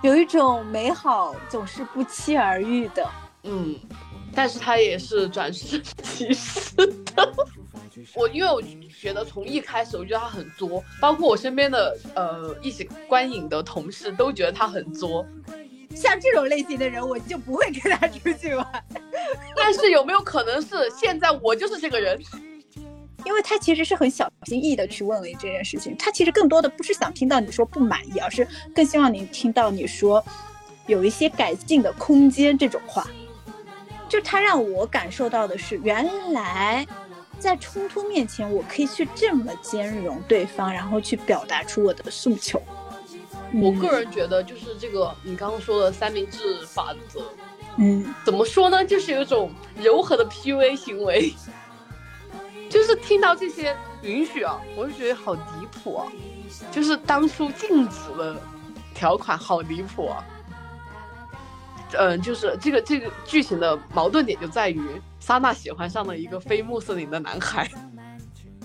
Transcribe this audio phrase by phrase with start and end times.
[0.00, 3.06] 有一种美好总是不期而遇的，
[3.42, 3.76] 嗯，
[4.34, 7.32] 但是他也是转瞬即逝的。
[8.14, 8.62] 我因为我
[8.98, 15.26] 觉得从一开始我觉得他很作，包括我身边的呃一起观影的同事都觉得他很作。
[16.00, 18.84] 像这种类型的人，我就不会跟他 出去玩。
[19.56, 22.16] 但是有没有可能是现在我就是这个人？
[23.24, 30.24] 因为他其实是很小心翼翼的去问了你这件事情，他其实更多的不是想听到你说不满意，而是更希望你听到你说
[30.86, 33.06] 有一些改进的空间这种话。
[34.08, 36.86] 就他让我感受到的是，原来
[37.38, 42.62] 在冲突面前，我可以去这么兼容对方，然后去表达出我的诉求。
[43.54, 47.22] 我个人觉得，就是这个你刚刚说的三明治法则，
[47.76, 48.84] 嗯，怎么说呢？
[48.84, 51.32] 就是有一种柔和的 PUA 行为。
[52.68, 56.04] 就是听到这些允许啊，我就觉得好离谱啊！
[56.70, 58.36] 就是当初禁止的
[58.94, 60.22] 条款好离谱啊。
[61.94, 64.82] 嗯，就是这个这个剧情的矛盾点就在于，
[65.18, 67.66] 莎娜喜欢上了一个非穆斯林的男孩，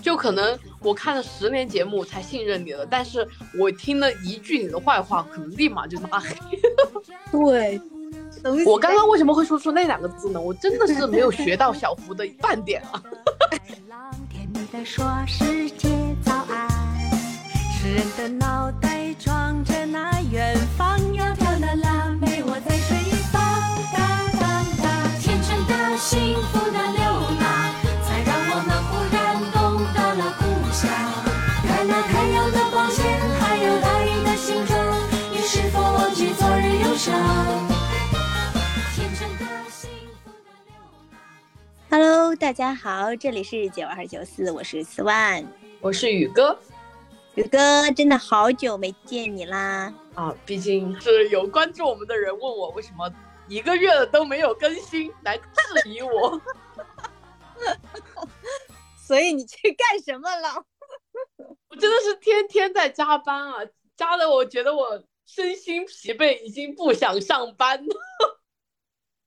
[0.04, 3.26] 就可能我看了十年节目才信任你了，但是
[3.58, 6.36] 我听了一句你的坏话，可能立马就拉黑。
[7.32, 7.80] 对，
[8.66, 10.38] 我刚刚为什么会说出那两个字呢？
[10.38, 13.02] 我真的是没有学到小福的半点啊。
[14.70, 15.88] 在说世界
[16.22, 16.68] 早安，
[17.72, 21.23] 诗人的脑袋装着那远方，窈
[41.96, 45.46] ？Hello，大家好，这里是九二九四，我是四万，
[45.80, 46.58] 我是宇哥，
[47.36, 49.94] 宇哥真的好久没见你啦！
[50.16, 53.08] 啊，毕竟是有关注我们的人问我为什么
[53.46, 56.42] 一个月了都没有更新，来质疑我，
[59.06, 60.64] 所以你去干什么了？
[61.70, 63.58] 我真的是天天在加班啊，
[63.96, 67.94] 加的我觉得我身心疲惫，已经不想上班了。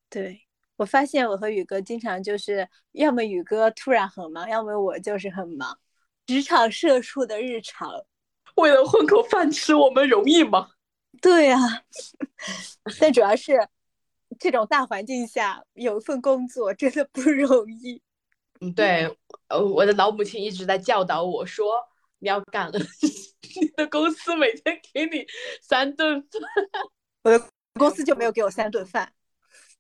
[0.10, 0.47] 对。
[0.78, 5.78] 我发现我和宇哥经常就是要么宇哥突然很忙，要么我就是很忙。
[6.26, 7.92] 职场社畜的日常，
[8.56, 10.70] 为了混口饭吃，我们容易吗？
[11.22, 11.58] 对呀，
[13.00, 13.54] 但主要是
[14.40, 18.02] 这种大环境下有一份工作真的不容易。
[18.62, 19.18] 嗯， 对，
[19.48, 21.74] 呃，我的老母亲一直在教导我说，
[22.20, 22.82] 你要感恩
[23.62, 25.26] 你的公司每天给你
[25.62, 26.42] 三顿饭。
[27.24, 29.12] 我的公司就没有给我三顿饭。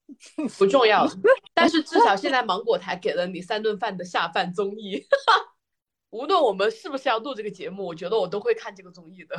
[0.57, 1.07] 不重要，
[1.53, 5.05] 但是至少现在芒果台给了你三顿饭的下饭综艺。
[6.09, 9.35] 无论我们是不是要录这个节目，我觉得我都会看这个综艺的。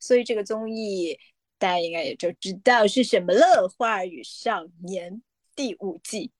[0.00, 1.18] 所以这个综艺
[1.58, 5.12] 大家应该也就知道是什么了，《花儿与少年》
[5.54, 6.32] 第五季。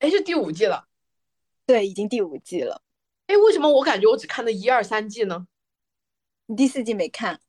[0.00, 0.86] 哎，是第五季了？
[1.64, 2.82] 对，已经第五季了。
[3.26, 5.46] 哎，为什么我感觉我只看了一二三季呢？
[6.46, 7.40] 你第四季没看？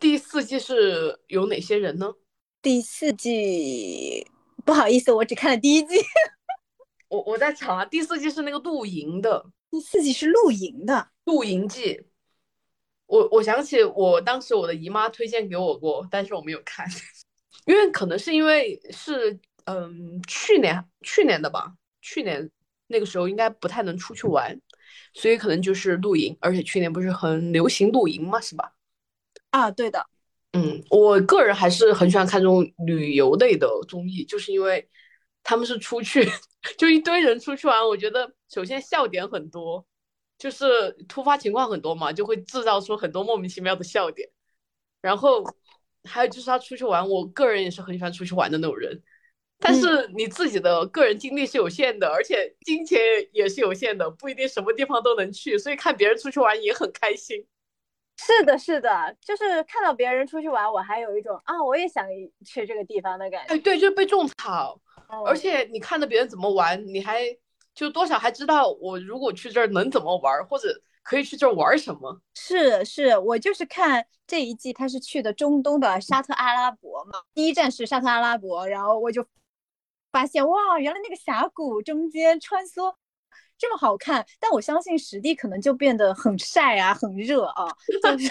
[0.00, 2.14] 第四季是有哪些人呢？
[2.60, 4.26] 第四季。
[4.64, 5.96] 不好意思，我只看了第一季。
[7.08, 12.06] 我我在抢啊，第四季是那个露营的，第四季是露营的露营季。
[13.06, 16.86] 我我想起我当时我的姨妈推荐给我过，但是我没有看，
[17.66, 22.50] 因为可能是因为是嗯去年去年的吧，去年
[22.86, 24.58] 那个时候应该不太能出去玩，
[25.12, 28.72] 所以可能就是露营，而且去年不是很流行露营嘛，是吧？
[29.50, 30.06] 啊，对的。
[30.52, 34.86] 嗯，我个人还是很喜欢看这种旅游类的综艺，就是因为
[35.42, 36.26] 他们是出去，
[36.76, 37.88] 就一堆人出去玩。
[37.88, 39.86] 我觉得首先笑点很多，
[40.38, 44.28] 就是突发情况很多嘛，就会制造出很多莫名其妙的笑点。
[45.00, 45.42] 然后
[46.04, 49.02] 还有就是他出去玩，我个人也是很喜欢出去玩的那种人。
[49.58, 53.00] 但是你自己的个人精力是有限的，而且金钱
[53.32, 57.46] 也是有限的，不一定什么地方都能去，所以看别人出去玩也很开心。
[58.16, 62.06] 是的，是的，就是看到别人出去玩，我还有一种啊，我也想
[62.44, 63.54] 去这个地方的感觉。
[63.54, 64.80] 哎，对，就是被种草，
[65.26, 67.24] 而且你看着别人怎么玩，你还
[67.74, 70.68] 就多少还知道我如果去这儿能怎么玩，或者
[71.02, 72.20] 可以去这儿玩什么。
[72.34, 79.26] 是是，我就是看这一季他是去的中东的沙特阿拉伯嘛，第一站是沙特阿拉伯，然后我就
[80.12, 82.94] 发现哇，原来那个峡谷中间穿梭。
[83.62, 87.64] 这么好看，但我相信实地可能就变得很晒啊，很热啊，
[88.02, 88.28] 就是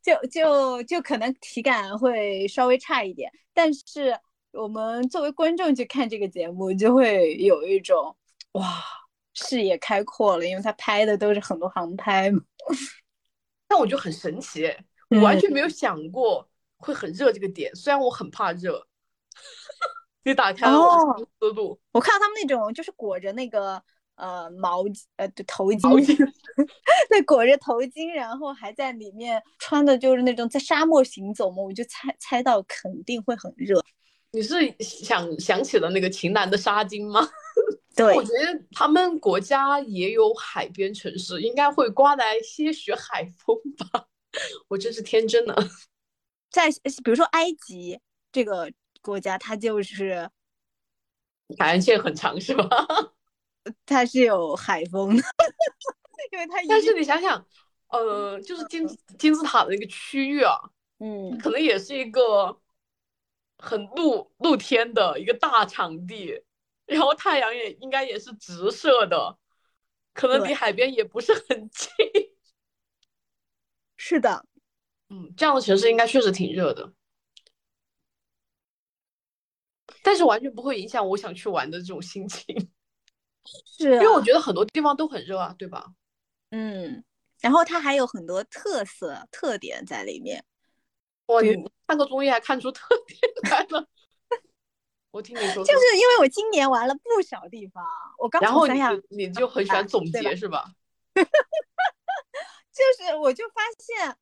[0.00, 3.30] 就就就可能体感会稍微差一点。
[3.52, 4.18] 但是
[4.52, 8.16] 我们作为观众去看这个节目，就会有一种
[8.52, 8.82] 哇，
[9.34, 12.40] 视野开阔了，因为他拍的都是很多航拍嘛。
[13.68, 14.74] 但我就很神奇，
[15.10, 16.48] 我完全没有想过
[16.78, 18.86] 会很热这个点，虽然我很怕热。
[20.26, 23.84] 你打开了我思路，我看到他们那种就是裹着那个
[24.16, 24.82] 呃毛
[25.16, 26.16] 呃头巾，
[27.08, 33.82] 对， 裹着头巾，然后还在里面穿的就是那种在沙漠行走嘛，我就猜猜到肯定会很热。
[34.32, 37.28] 你是想想起了那个秦岚的纱巾吗？
[37.96, 43.56] 对，我觉得他们国家也有海边城市，应该会刮来些许海风
[43.90, 44.06] 吧。
[44.68, 45.54] 我真是天真的，
[46.50, 46.68] 在
[47.04, 47.98] 比如说埃及
[48.30, 48.70] 这个。
[49.04, 50.30] 国家它就是
[51.58, 52.66] 海岸线很长，是吧？
[53.86, 55.22] 它是有海风的，
[56.32, 56.54] 因为它。
[56.68, 57.44] 但是你想想，
[57.88, 58.86] 呃，就是金
[59.18, 60.54] 金字塔的那个区域啊，
[60.98, 62.60] 嗯，可能也是一个
[63.58, 66.42] 很露露天的一个大场地，
[66.86, 69.38] 然后太阳也应该也是直射的，
[70.12, 71.88] 可能离海边也不是很近。
[73.96, 74.44] 是的，
[75.08, 76.92] 嗯，这样的城市应该确实挺热的。
[80.02, 82.44] 但是完全不会影响我想去玩的这种心情，
[83.66, 85.92] 是因为我觉得很多地方都很热啊，对吧？
[86.50, 87.04] 嗯，
[87.40, 90.44] 然后它还有很多特色特点在里面。
[91.26, 91.54] 哇，你
[91.86, 93.18] 看个综艺还看出特点
[93.50, 93.86] 来了？
[95.12, 97.84] 我听你说，就是因为我今年玩了不少地方，
[98.18, 100.64] 我刚从三亚，你就很喜欢总结是吧？
[101.14, 104.16] 就是我就发现，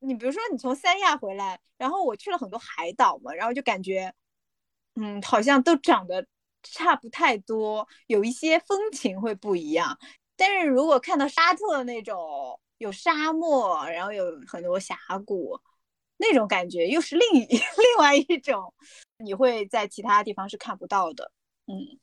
[0.00, 4.12] 你比如说你从三亚回来，然后我去了很多海岛嘛，然后就感觉。
[4.96, 6.24] 嗯，好像都长得
[6.64, 9.98] 差不太多，有一些风情会不一样。
[10.36, 15.60] 但是如果看到沙特那种有沙漠，然后有很多峡谷，
[16.16, 18.74] 那种感觉又是另一 另外一种，
[19.18, 21.30] 你会在其他地方是看不到的。
[21.66, 22.00] 嗯，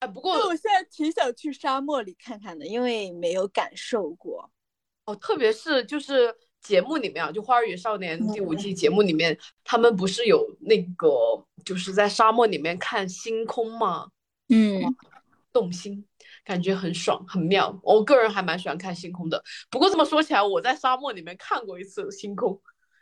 [0.00, 4.50] 哎，不过我现在挺想去沙漠里看看的，因为没有感受过。
[5.06, 6.34] 哦，特别是就是。
[6.64, 11.08] 节目里面啊，就《花儿与少年》第五季节目里面，他们不是有那个
[11.64, 14.08] 就是在沙漠里面看星空吗？
[14.48, 14.82] 嗯，
[15.52, 16.04] 动心，
[16.42, 17.78] 感觉很爽，很妙。
[17.82, 19.42] 我个人还蛮喜欢看星空的。
[19.70, 22.58] 不过这么说起来，我在沙漠里面看过一次星空，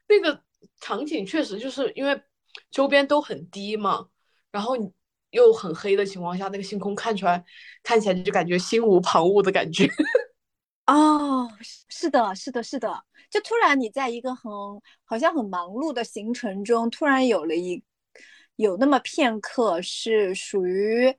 [0.08, 0.42] 那个
[0.80, 2.20] 场景确实就是因为
[2.70, 4.08] 周边都很低嘛，
[4.50, 4.74] 然后
[5.30, 7.44] 又很黑的情况下，那个星空看出来，
[7.84, 9.88] 看起来就感觉心无旁骛的感觉。
[10.86, 11.48] 哦，
[11.88, 13.04] 是的，是的，是的。
[13.32, 14.52] 就突然你在一个很
[15.04, 17.82] 好像很忙碌的行程中，突然有了一
[18.56, 21.16] 有那么片刻是属于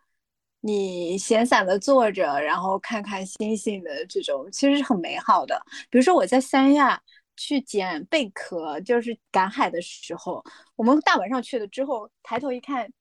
[0.61, 5.59] 你闲散的坐着，然后看看星星的这种，其实是很美好的。
[5.89, 7.01] 比如说我在三亚
[7.35, 10.43] 去捡贝壳，就是赶海的时候，
[10.75, 12.93] 我们大晚上去了之后，抬头一看，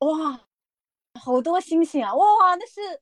[0.00, 0.40] 哇，
[1.14, 2.12] 好多星星啊！
[2.12, 2.24] 哇，
[2.56, 3.00] 那是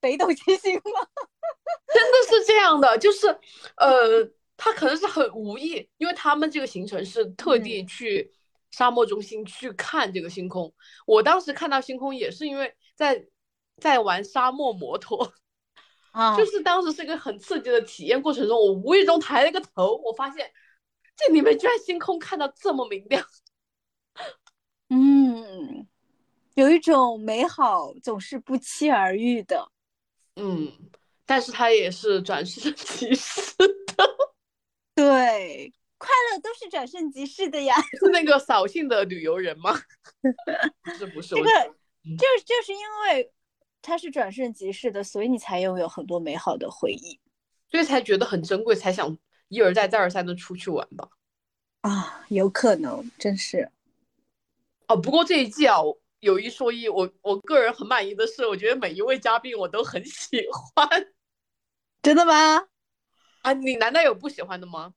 [0.00, 1.06] 北斗七星吗？
[1.92, 3.28] 真的是这样的，就是
[3.76, 4.32] 呃。
[4.58, 8.30] 他可能是很无意，因为他们这个行程是特地去
[8.72, 10.74] 沙漠中心去看这个星空。
[11.06, 13.24] 我当时看到星空也是因为在
[13.80, 15.32] 在玩沙漠摩托，
[16.10, 20.50] 啊，就是当时是一个很刺激的体验过程中，我无意中抬了个头，我发现
[21.16, 23.24] 这里面居然星空看到这么明亮，
[24.90, 25.86] 嗯，
[26.54, 29.70] 有一种美好总是不期而遇的，
[30.34, 30.72] 嗯，
[31.24, 34.27] 但是它也是转瞬即逝的。
[34.98, 37.76] 对，快乐都是转瞬即逝的呀。
[38.02, 39.80] 是那个扫兴的旅游人吗？
[40.98, 41.36] 是不是？
[41.36, 41.48] 这个
[42.02, 43.32] 就就是因为
[43.80, 47.20] 它是转瞬即逝的，所以你才拥有很多美好的回忆，
[47.70, 51.08] 所以才觉得很珍贵，才想一而再再而三的出去玩吧。
[51.82, 53.70] 啊，有可能，真是。
[54.88, 55.76] 哦，不过这一季啊，
[56.18, 60.88] 有一说一，我我个人很满意的是，我觉得每一位嘉宾我都很喜欢。
[62.02, 62.66] 真的吗？
[63.48, 64.92] 啊，你难道有不喜欢的吗？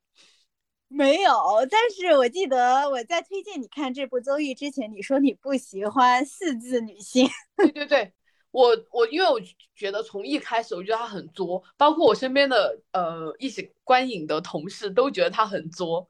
[0.88, 1.32] 没有，
[1.70, 7.26] 但是我记得我在推荐你看这部综艺之前，你说你不喜欢四字女性。
[7.56, 8.12] 对对对，
[8.50, 9.40] 我我因为我
[9.74, 16.06] 觉得从一开始我觉得她很作，包括我身边的呃一起观影的同事都觉得她很作。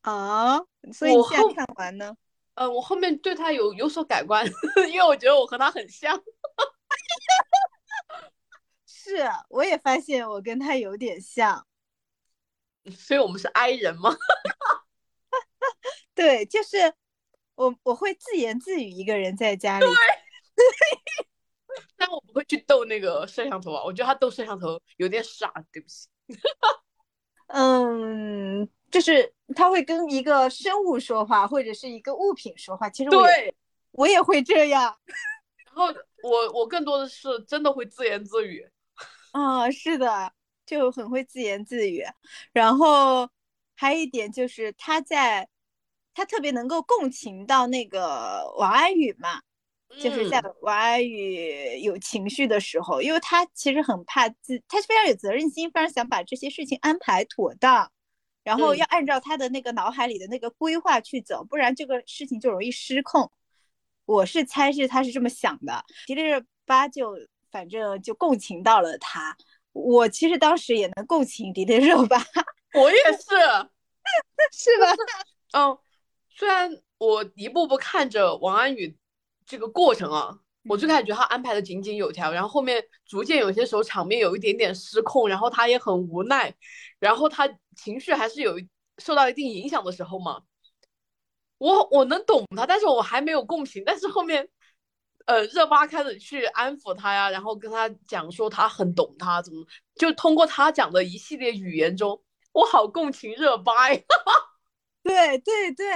[0.00, 0.58] 啊，
[0.92, 2.16] 所以你现在看完呢？
[2.54, 4.46] 嗯，我后面对她有有所改观，
[4.90, 6.16] 因为我觉得我和她很像。
[9.04, 9.18] 是，
[9.50, 11.66] 我也发现我跟他有点像，
[12.96, 14.16] 所以我们是 I 人吗？
[16.14, 16.78] 对，就是
[17.54, 19.84] 我我会自言自语一个人在家里，
[21.98, 26.08] 但我不会去逗那个摄像头啊，我觉得他逗摄像头有点傻，对不起。
[27.48, 33.54] 嗯，就是他会跟一个生物说话，或者是一个物品说话，其实对
[33.90, 34.98] 我也会这样。
[35.66, 35.92] 然后
[36.22, 38.66] 我我更多的是真的会自言自语。
[39.34, 40.32] 啊，是的，
[40.64, 42.04] 就很会自言自语。
[42.52, 43.28] 然后
[43.74, 45.48] 还有一点就是他在，
[46.14, 49.40] 他特别能够共情到那个王安宇嘛，
[50.00, 57.90] 就是在王安宇有情绪的时候，因为他其实很怕自，他是非常有责任心，非常想把这些事情安排妥当，
[58.44, 63.32] 然后要按照他的那个脑海里的那个规划去走，不然这个事情就容易失控。
[64.04, 67.16] 我是猜是他是这么想的，迪丽热巴就。
[67.54, 69.36] 反正就共情到了他，
[69.70, 72.16] 我其实当时也能共情迪丽热巴，
[72.74, 73.30] 我也是，
[74.50, 74.92] 是吧？
[75.56, 75.78] 嗯，
[76.28, 76.68] 虽然
[76.98, 78.96] 我一步步看着王安宇
[79.46, 80.36] 这个过程啊，
[80.68, 86.52] 我最开始觉得他安排的井井有条，然后后面逐渐有些时候场面有一点点失控，然后他也很无奈，
[86.98, 88.56] 然后他情绪还是有
[88.98, 90.42] 受到一定影响的时候嘛，
[91.58, 94.48] 我我能懂他，但是我还没有共情，但是后面。
[95.26, 99.64] 呃，热巴开始去安抚他呀，然后跟他讲说他很懂他，怎么
[99.96, 103.98] 就通过他讲的一系列语言中，我好共情热巴呀。
[105.02, 105.86] 对对对，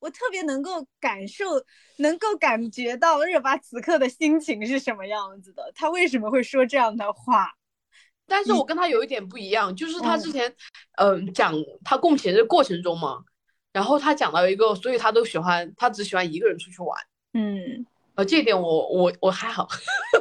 [0.00, 1.44] 我特别能够感受，
[1.98, 7.52] 能够感觉到热巴此刻的心情是什么样子的，他为什么会说这样的话？
[8.26, 10.52] 但是我跟他有一点不一样，就是他之前，
[10.96, 11.54] 嗯，讲
[11.84, 13.22] 他共情的过程中嘛，
[13.72, 16.98] 然后他讲到一个，所以他都喜欢，他只喜欢一个人出去玩。
[17.34, 17.86] 嗯。
[18.16, 19.66] 呃，这点我我我还好，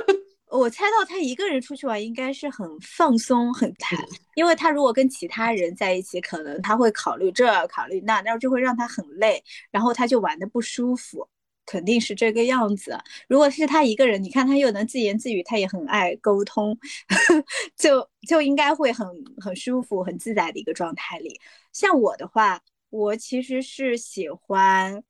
[0.50, 4.00] 我猜到他一个人出去玩应该是很放松很谈，
[4.36, 11.28] 因为他如果跟其他人在一起，可能他会考虑这考虑那，那就会让他很累，然后他就玩的不舒服，
[11.68, 12.98] 肯定是这个样子。
[13.28, 16.76] 如果是他一个人，你看他又能自言自语，他也很爱沟通，
[17.78, 19.08] 就就应该会很
[19.38, 21.40] 很舒服很自在的一个状态里。
[21.72, 22.60] 像我的话，
[22.90, 25.04] 我其实是喜欢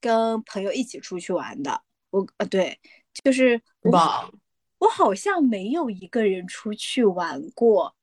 [0.00, 1.82] 跟朋友一起出去玩的。
[2.16, 2.78] 我呃对，
[3.22, 4.34] 就是我，
[4.78, 7.94] 我好像没有一个人出去玩过。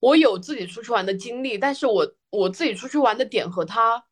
[0.00, 4.02] 我有自己出去玩的经历，但是我我自己出去玩的点和他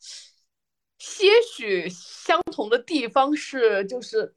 [0.99, 1.27] 些
[1.57, 4.35] 许相同的地方是，就是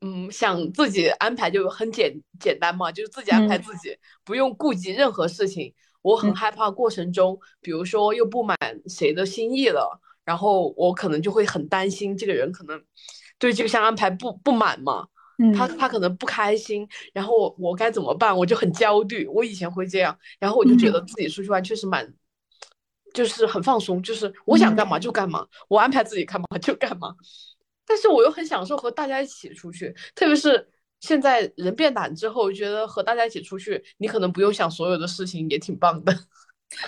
[0.00, 5.72] 嗯，想自己安排就很简简单嘛，就是自己安排自己，不用顾及任何事情。
[6.02, 12.84] 我很害怕过程中，比如说又不满谁的心意了，然后我可能就会很担心这个人可能。
[13.38, 15.06] 对这个项安排不不满嘛？
[15.54, 18.34] 他他可能不开心，然后我我该怎么办？
[18.34, 19.26] 我就很焦虑。
[19.26, 22.10] 我以前会这样，然后我就觉得自己出去玩确实蛮，
[23.12, 27.14] 就是很放松，就是我想干嘛就干嘛，我安排自己干嘛就干嘛。
[27.84, 30.66] 但是我又很享受和大家一起出去，特别是
[31.00, 36.16] 现在人变懒之后，觉得和大家一起出去，你可能不用想所有的事情，也挺棒的。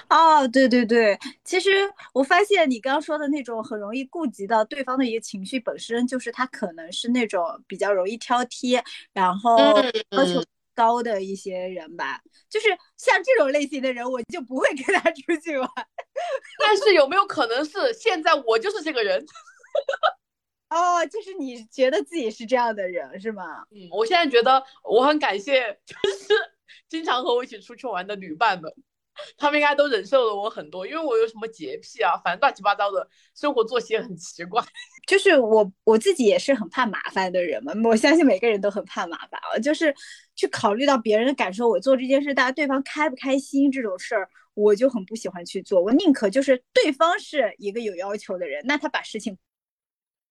[0.09, 1.71] 哦，对对对，其实
[2.13, 8.83] 我发现你刚刚说的那种很容易顾及到对方的一个情绪，本身就是他可能是那种比较容易挑剔，
[9.13, 9.57] 然后
[10.11, 10.43] 要求
[10.75, 12.21] 高的一些人吧。
[12.51, 12.67] 就是
[12.97, 15.69] 像这种类型的人，我就不会跟他出去玩。
[16.59, 19.25] 但是有没有可能是现在我就是这个人？
[20.71, 23.65] 哦，就是你觉得自己是这样的人是吗？
[23.71, 26.35] 嗯，我现在觉得我很感谢，就是
[26.89, 28.71] 经常和我一起出去玩的旅伴们。
[29.37, 34.63] 他们应该都忍受了我很多，因为我有什么洁癖啊，反正乱七八糟的生活作息很奇怪。
[35.07, 39.59] 就是我我自己也是很怕麻烦的人嘛，我相信每个人都很怕麻烦啊。
[39.59, 39.95] 就是
[40.35, 45.81] 去考虑到别人的感受，我做这件事，大家对方开不开心这种事儿，我就很不喜欢去做。
[45.81, 49.37] 我宁可就是对方是一个有要求的人，那他把事情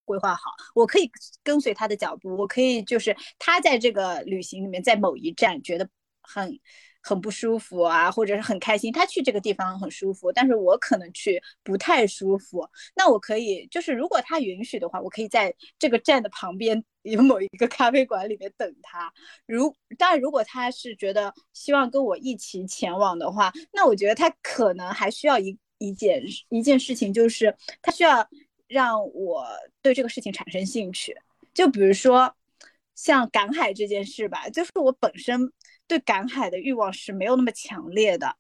[0.06, 1.12] 规划好，我可以
[1.44, 5.89] 跟随他的脚步，我可以就是他在这个旅行里面，在某一站觉得
[6.22, 6.60] 很。
[7.07, 12.67] 很不舒服啊，或者是很开心，他去这个地方很舒服，但是我可能去不太舒服。
[12.93, 19.09] 那我可以，就是如果他允许的话，我可以在这个站的旁边有某一个咖啡馆里面等他。
[19.45, 28.27] 如当然，如果他是觉得希望跟我一起前往的话，那我觉得他可能还需要一一件一件事情，就是他需要
[28.67, 29.45] 让我
[29.81, 31.15] 对这个事情产生兴趣。
[31.53, 32.35] 就比如说
[32.95, 35.53] 像赶海这件事吧，就是我本身。
[35.88, 38.36] 对赶海的欲望是没有那么强烈的，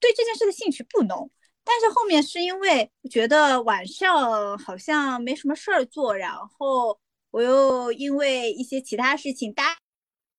[0.00, 1.30] 对这件事的兴趣不浓。
[1.64, 6.98] 但是后面是因为觉得晚上好像没什么事儿做，然后
[7.30, 9.78] 我又因为一些其他事情答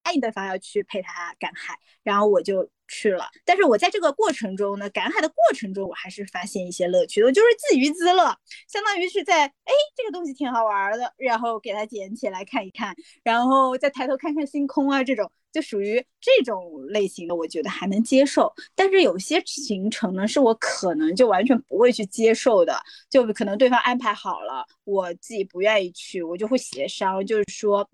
[0.04, 2.70] 答应对方要去陪他赶海，然后我就。
[2.88, 8.25] 去了，但是我在这个过程中呢，赶海的过程中，我还是发现一些乐趣的，就是自娱自乐，
[8.68, 18.54] 相当于是在哎，这个东西挺好玩的，然后给它捡起来看一看，然后再抬头看看星空啊，这种就属于这种类型的，我觉得还能接受。
[18.76, 22.78] 但是有些行程呢，是我可能就完全不会去接受的，
[23.10, 27.90] 就可能对方安排好了，我自己不愿意去，我就会协商，就是说。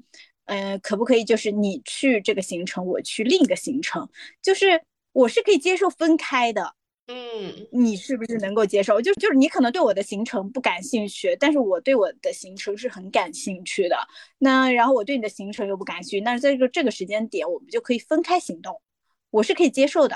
[0.46, 4.10] 呃，可不可以就是你去这个行程，我去另一个行程，
[4.42, 4.82] 就是
[5.14, 6.76] 我是可以接受分开的。
[7.12, 9.02] 嗯，你是不是能够接受？
[9.02, 13.98] 就就是你可能对我的行程不感兴趣，但是我对我的行程是很感兴趣的。
[14.38, 18.82] 那然后我对你的行程又不感兴趣，那在这个这个时间点，我们就可以分开行动，
[19.30, 20.16] 我是可以接受的。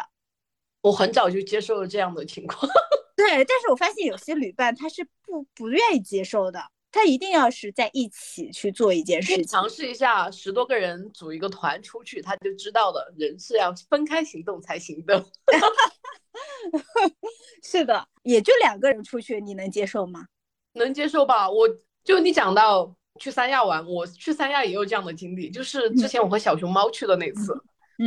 [0.82, 2.72] 我很早就接受了这样的情况。
[3.18, 6.60] 对，但是我发现有些旅伴他是不不愿意接受的，
[6.96, 9.46] 他一定要是在一起去做一件事情。
[9.46, 15.26] 尝试一下十多个人组一个团出去，他就知道了，人是要分开行动才行的。
[17.62, 20.26] 是的，也就两个人出去，你能接受吗？
[20.72, 21.52] 能接受吧。
[21.52, 21.68] 我
[22.06, 27.54] 就你讲到去三亚玩，我去三亚也有这样的经历，就是之前我和小熊猫去的那次，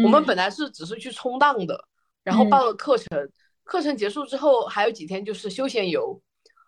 [0.02, 1.78] 我们本来是只是去冲浪的，
[2.24, 3.30] 然后报了课程，
[3.64, 6.18] 课程结束之后还有几天就是休闲游，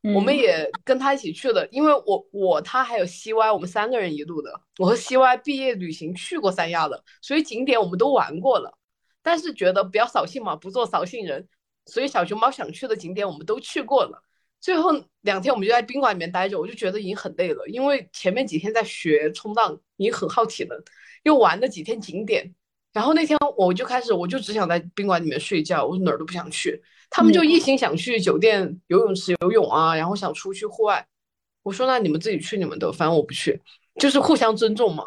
[0.03, 8.77] 我们也跟他一起去了，因为我我他还有 CY，我们三个人一路的，我和 CY 毕业旅行去过三亚的，所以景点我们都玩过了。
[9.23, 11.47] 但是觉得不要扫兴嘛，不做扫兴人，
[11.85, 14.25] 所以小熊猫想去的景点我们都去过了。
[14.59, 14.91] 最后
[15.21, 20.83] 两天我们就在宾馆里面待着，我就觉得已经很累了，因为前面几天在学冲浪，已经很耗体能，
[21.25, 22.55] 又玩了几天景点，
[22.95, 26.83] 然后那天我就开始，我就只想在宾馆里面睡觉，我哪儿都不想去。
[27.11, 31.07] 他们就一心想去酒店游泳池游泳啊，然后想出去户外。
[31.63, 33.61] 我说那你们自己去你们的，反正我不去，
[33.97, 35.05] 就是互相尊重嘛。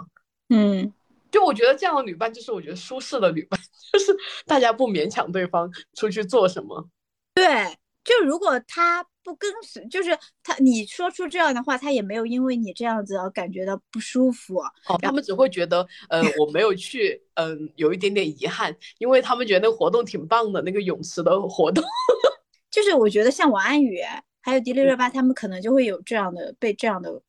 [0.50, 0.94] 嗯。
[1.32, 3.60] 就我觉得这样的旅伴，就是我觉得舒适的旅伴，
[3.92, 6.88] 就是大家不勉强对方出去做什么。
[7.34, 14.58] 对，就如果他不跟随，就是他你说出这样的话，他也没有因为你这样子而感觉到不舒服。
[14.58, 21.84] 哦，他们只会觉得，呃，我没有去，嗯，有一点点遗憾，因为他们觉得那个活动挺棒的，那个泳池的活动。
[22.70, 24.02] 就是我觉得像王安宇
[24.42, 27.22] 还有迪丽热巴，他们可能就会有这样的被这样的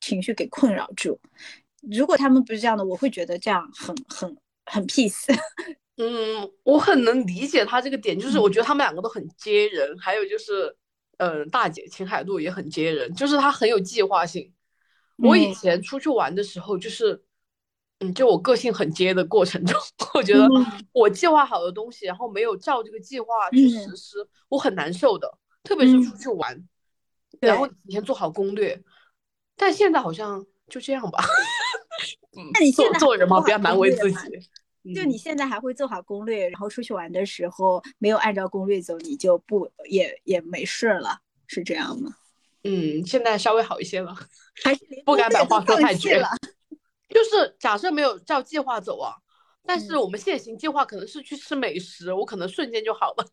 [0.00, 1.18] 情绪给困扰住。
[1.90, 4.36] 如果他们不是这样的，我会觉得这样很很
[4.66, 5.26] 很 peace。
[6.00, 10.76] 嗯，我很能理解他这个点，就是我觉得他们两个都很接人，还有就是，
[11.18, 14.52] 嗯，大姐秦海璐也很接人，就是她很有计划性。
[15.16, 17.22] 我以前出去玩的时候，就是，
[17.98, 19.76] 嗯，就我个性很接的过程中，
[20.14, 20.48] 我觉得
[20.92, 25.38] 我计划好的东西，然后没有照这个计划去实施，我很难受的。
[25.64, 26.66] 特别是出去玩，
[27.40, 28.80] 然后提前做好攻略，
[29.56, 31.22] 但现在好像就这样吧。
[32.54, 34.16] 那你现在做人嘛，不要难为自己。
[34.94, 42.14] 就你现在还会做好攻略，然后出去玩的时候没有按照攻略走，你就不也也没事了，是这样吗？
[42.64, 44.14] 嗯，现在稍微好一些了，
[44.64, 46.28] 还是不敢把话说太绝了。
[47.08, 49.14] 就是假设没有照计划走啊，
[49.64, 53.26] 但是我们现行计划可能是去吃美食，我可能瞬间就好了。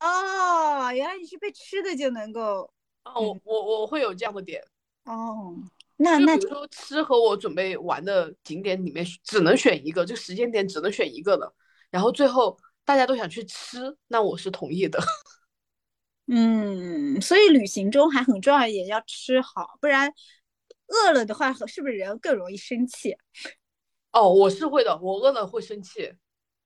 [0.00, 2.70] 哦，原来你是被吃的就能够。
[3.04, 4.62] 哦，我我我会有这样的点。
[5.04, 5.54] 哦。
[6.00, 11.52] 那那比如说吃和我准备玩的景点里面只能选一个，这个时间点只能选一个的，
[11.90, 14.98] 然后最后大家都想去吃，那我是同意的。
[16.30, 20.12] 嗯，所以旅行中还很重要一点，要吃好，不然
[20.86, 23.16] 饿了的话，是不是人更容易生气？
[24.12, 26.12] 哦，我是会的，我饿了会生气，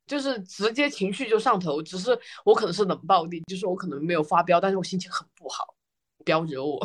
[0.06, 1.82] 就是直接情绪就上头。
[1.82, 5.74] 只是我可能是冷暴力，就是我可能没有发飙，但是我心情很不好，
[6.24, 6.78] 不要惹我。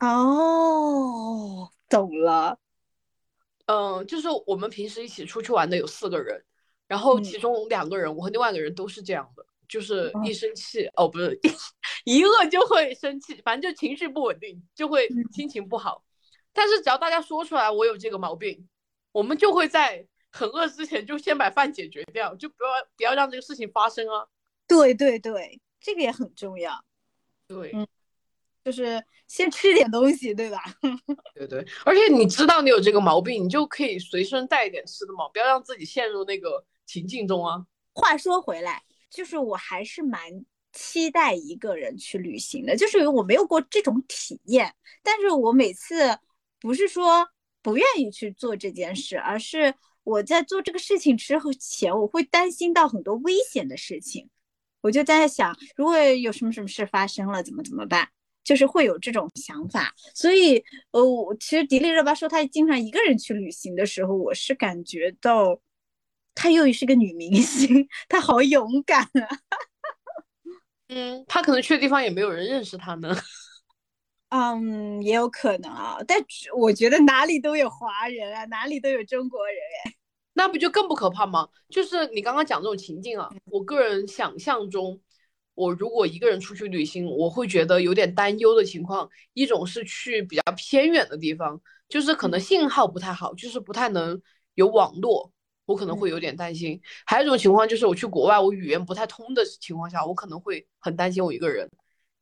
[0.00, 2.58] 哦，懂了。
[3.66, 6.42] 嗯，就是我们平时一起出去玩的有四个人，
[6.88, 11.38] 然后其中两个人，我和另外一个人都是这样的，就是一生气哦，不是
[12.04, 16.02] 一饿就会生气，反正就情绪不稳定，就会心情不好。
[16.52, 18.68] 但是只要大家说出来我有这个毛病，
[19.12, 24.26] 我们就会在很饿之前就先把饭解决掉，就不要不要让这个事情发生啊。
[24.66, 26.84] 对对对，这个也很重要。
[27.46, 27.86] 对，嗯。
[28.64, 30.62] 就是先吃点东西，对吧？
[31.34, 37.64] 对对，而且你知道你有这个毛病，你就可以随身带一点吃的嘛，不要让自己陷入那个情境中啊。
[37.92, 40.20] 话说回来，就是我还是蛮
[40.72, 46.18] 期待一个人去旅行的，就是我没有过这种体验，但是我每次
[46.60, 47.26] 不是说
[47.62, 54.28] 不愿意去做这件事，而是我在做这个事情之前，我会担心到很多危险的事情，
[54.82, 58.08] 我就在想，如果有什么什么事发生了，怎么怎么办？
[58.50, 60.60] 就是会有这种想法，所以，
[60.90, 65.60] 呃，我其实迪丽热巴说她经常一个人去旅行的时候，我是感觉到，
[66.34, 69.28] 她又是个女明星，她好勇敢啊。
[70.88, 73.16] 嗯，她可能去的地方也没有人认识她呢。
[74.30, 76.18] 嗯，也有可能啊，但
[76.56, 79.94] 我觉得哪里都有华人啊，哪里都有中国人哎，
[80.32, 81.48] 那不就更不可怕吗？
[81.68, 85.00] 就是你刚刚讲这种情境啊，我个人想象中。
[85.60, 94.18] 我如果一个人出去旅行，我会觉得有点担忧的情况，一种是去比较偏远的地方，就是可能信号不太好，就是不太能
[94.54, 95.30] 有网络，
[95.66, 96.80] 我可能会有点担心。
[97.04, 101.70] 还有一种情况就是我去国外，我语言不太通的情况下，我可能会很担心我一个人。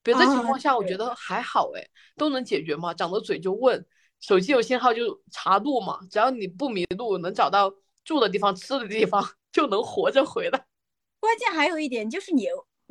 [0.02, 3.86] 别的情况下我觉得还好，哎，都能解决嘛，长着嘴就问，
[4.18, 7.72] 手机有信号就查路嘛，只要你不迷路，能找到
[8.04, 10.66] 住的地方、吃的地方， 就能活着回来。
[11.20, 12.46] 关键还有一点就是你，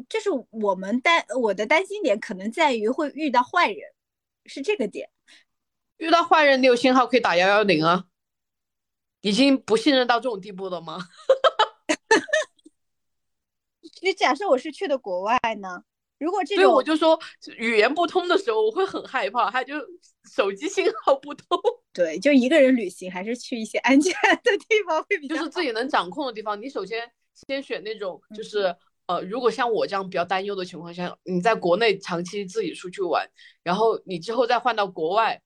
[0.09, 3.79] 就是我们担我的担心点可能在于会遇到坏人，
[4.45, 5.09] 是这个点。
[5.97, 8.05] 遇到坏人，你有信号可以打幺幺零啊。
[9.21, 10.99] 已经不信任到这种地步了吗？
[14.01, 15.83] 你假设我是去的国外呢？
[16.19, 17.19] 如果这种，所以我就说
[17.57, 19.49] 语言不通的时候，我会很害怕。
[19.49, 19.73] 还有就
[20.31, 21.59] 手机信号不通。
[21.91, 25.35] 对，就一个人旅行，还是去一些安全的地方会比较。
[25.35, 26.61] 就是自己能掌控的地方。
[26.61, 27.11] 你首先
[27.47, 28.73] 先选那种，就是
[29.07, 33.27] 呃，如果像我这样比较担忧的情况下，你在国内长期自己出去玩，
[33.63, 35.41] 然后你之后再换到国外。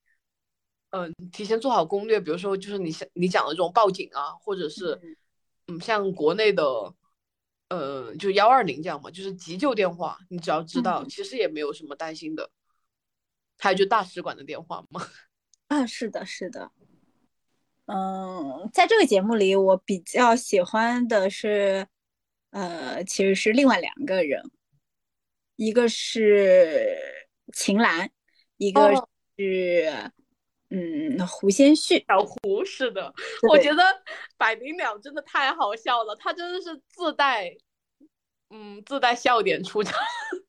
[0.93, 4.99] 嗯，提前做好攻略，比如说就是你像你讲的这种报警啊，或者是
[5.67, 6.93] 嗯，像国内的
[7.69, 12.49] 呃，就幺二零这样嘛，就是急救电话，你只要知道，其实也没有什么担心的。
[13.57, 15.01] 还有就大使馆的电话嘛。
[15.69, 16.71] 啊，是的，是的。
[17.85, 21.87] 嗯，在这个节目里，我比较喜欢的是，
[22.51, 24.41] 呃，其实是另外两个人，
[25.55, 26.95] 一个是
[27.53, 28.09] 秦岚，
[28.57, 28.93] 一个
[29.37, 30.11] 是。
[30.73, 33.13] 嗯，胡先煦，小胡是的，
[33.49, 33.83] 我觉得
[34.37, 37.53] 百灵鸟真的太好笑了，他真的是自带，
[38.51, 39.99] 嗯，自带笑点出场。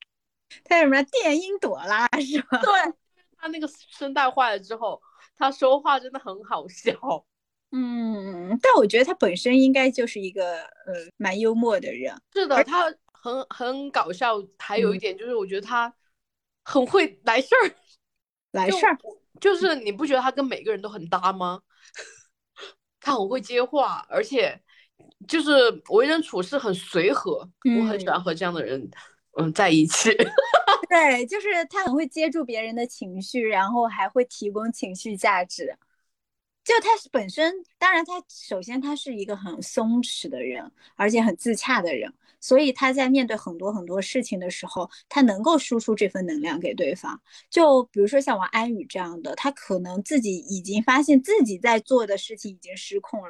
[0.63, 2.61] 他什么电音朵拉是吧？
[2.63, 2.95] 对，
[3.37, 5.03] 他那个声带坏了之后，
[5.37, 7.27] 他说话真的很好笑。
[7.73, 12.15] 嗯，但我觉得他本身应该就是一个呃蛮幽默的人。
[12.35, 15.93] 是的，他很很搞笑，还有一点就是我觉得他
[16.65, 17.75] 很会来事儿，
[18.53, 18.99] 来事儿。
[19.41, 21.61] 就是你不觉得他跟每个人都很搭吗？
[23.01, 24.61] 他很会 接话，而且
[25.27, 25.51] 就是
[25.89, 28.89] 为人处事很随和，我很喜欢和这样的人
[29.39, 30.11] 嗯在一起。
[30.89, 35.75] 对，就是他很会接住别人的情绪，然后还会提供情绪价值。
[36.65, 42.13] 就他本身，当然他首先他是一个很松弛的人，而且很自洽的人。
[42.41, 47.21] 所以他在面对很多很多事情的时候，他能够输出这份能量给对方。
[47.51, 53.29] 就比如说像王安宇这样的，他可能自己已经发现自己在做的事情已经失控了，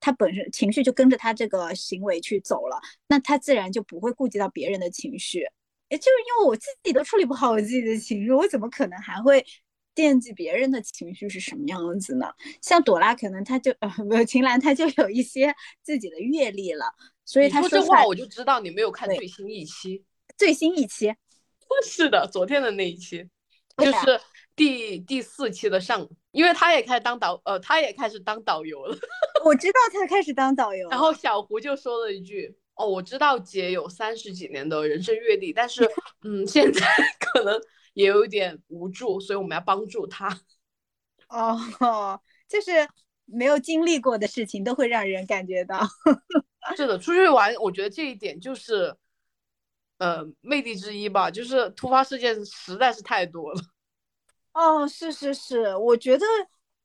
[0.00, 5.44] 他本身情绪就跟着他这个行为去走了，那他自然就不会顾及到别人的情绪。
[5.90, 9.44] 也就是因为我自己都处理不好我自己的情绪，我怎么可能还会
[9.94, 12.26] 惦记别人的情绪是什么样子呢？
[12.60, 16.86] 像朵拉，可能他就呃不，秦岚他就有一些自己的阅历了。
[17.24, 20.04] 所以他说这话，我就知道你没有看最新一期。
[20.36, 21.12] 最新一期，
[21.84, 23.28] 是的，昨天的那一期，
[23.76, 24.18] 就是
[24.56, 28.96] 第第四期的上，因为他也开始当导，呃，他也开始当导游了。
[29.44, 30.88] 我知道他开始当导游。
[30.88, 35.88] 然后小胡就说了一句：“哦，我知道姐有三十几年的人生阅历，但是，
[36.24, 36.80] 嗯，现在
[37.20, 37.60] 可能
[37.92, 40.28] 也有点无助，所以我们要帮助他。
[41.28, 42.70] ”哦，就是
[43.24, 45.80] 没有经历过的事情，都会让人感觉到。
[46.76, 48.94] 是的，出去玩，我觉得这一点就是，
[49.98, 51.30] 呃，魅力之一吧。
[51.30, 53.60] 就是突发事件实在是太多了。
[54.52, 56.26] 哦，是是是，我觉得，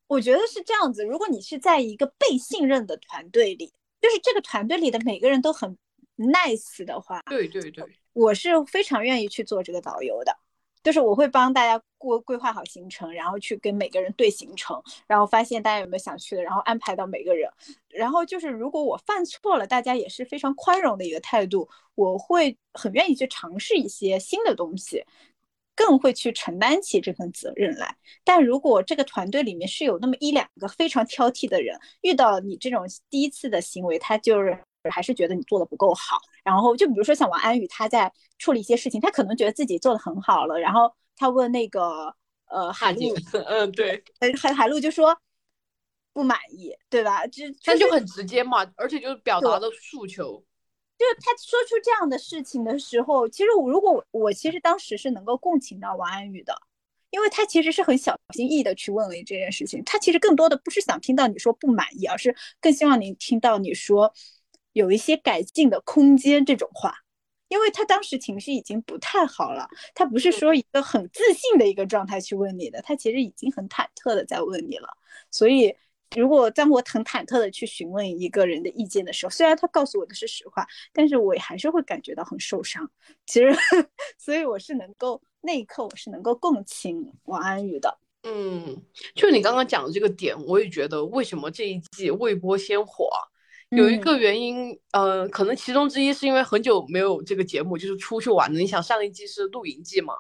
[0.08, 1.06] 我觉得是这样子。
[1.06, 3.68] 如果你是在一个被信任的团队里，
[4.02, 5.78] 就是这个团队里的每个人都很
[6.16, 10.38] nice 的话，对对对，我是非常愿意去做这个导游的。
[10.84, 17.50] 就是我会帮大家过规划好行程，然后去跟每个人对行程，然后发现大家有没有想去的，然后安排到每个人。
[17.90, 25.04] 然后就是如果我犯错了，大家也是非常宽容的一个态度，我会很愿意去尝试一些新的东西，
[25.76, 27.96] 更会去承担起这份责任来。
[28.24, 34.58] 但如果这个团队里面是有那么一两个非常挑剔的人，遇到你这种第一次的行为，他就是。
[34.90, 42.14] 还是觉得你做的不够好，然后就比如说像王安宇，他在处理一些事情，他可能觉得自己做的很好了，然后他问那个
[42.46, 43.02] 呃海陆，
[43.48, 44.04] 嗯对，
[44.40, 45.18] 海海陆就说
[46.14, 47.28] 不满意，对吧？
[47.28, 50.42] 就他就很直接嘛，而且就是表达的诉求，
[50.98, 56.56] 就是他说出这样的事情的时候，其实我如果我其实当时是能够共情到王安宇的，
[57.10, 64.14] 因为他其实是很小心翼翼的去问了这件事情，他其实更多的不是想听到你说不满意，而是更希望你听到你说。
[64.78, 66.94] 有一些改进的空间，这种话，
[67.48, 74.88] 因为他当时情绪已经不太好了，他不是说一个很自信的一个状态去问你的，他其实已经很忐忑的在问你了。
[75.32, 75.76] 所以，
[76.16, 82.88] 如果当我很忐忑的去询问一个人的意见的时候，虽然他告诉我的是实话，但是我还是会感觉到很受伤。
[83.26, 83.52] 其实，
[84.20, 87.98] 所以我是能够那一刻我是能够共情王安宇的。
[88.24, 88.80] 嗯，
[89.16, 93.10] 就你刚刚讲的这个点，我也觉得为什么这一季未播先火，
[93.70, 98.60] 有一个原因，呃，可能其中之一是因为很久没有这个节目，就是出去玩的。
[98.60, 100.14] 你想上一季是露营季嘛，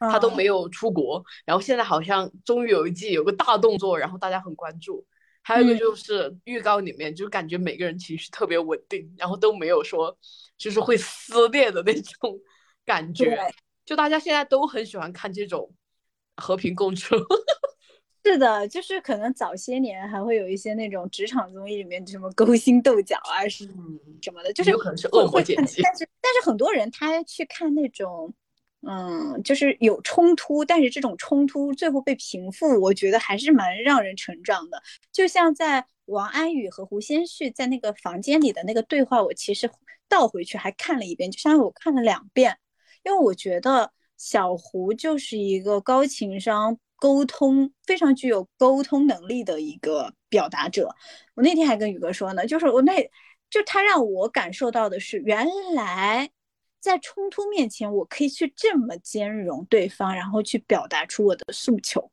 [0.00, 5.04] 他都没有出国，然后现在好像终于有一季有个大动作，然后大家很关注。
[5.42, 10.16] 还有一个就是预告里面就感觉每个人情绪特别稳定，然后都没有说
[10.56, 12.38] 就是会撕裂的那种
[12.84, 13.36] 感觉，
[13.84, 15.72] 就大家现在都很喜欢看这种。
[16.34, 17.14] 和平共处，
[18.24, 23.66] 是的，就是可能早些年还会有一些那种职场综艺里面什么勾心斗角啊，是
[24.20, 25.82] 什么的，就是有可能是恶魔剪辑。
[25.82, 28.32] 但是但是很多人他去看那种，
[28.82, 34.80] 嗯，就是有冲突，但是这种冲突最后被平复，我觉得还是蛮让人成长的。
[35.10, 39.68] 就像在王安宇和胡先煦在那个房间里的那个对话，我其实
[40.08, 42.56] 倒回去还看了一遍，就相当于我看了两遍，
[43.04, 43.92] 因为我觉得。
[44.18, 50.94] 小胡就是一个高情商、沟通非常具有沟通能力的一个表达者。
[51.34, 53.02] 我那天还跟宇哥说呢，就是我那，
[53.50, 56.30] 就他让我感受到的是，原来
[56.78, 62.08] 在冲突面前，我可以去这么兼容对方，然后去表达出我的诉求。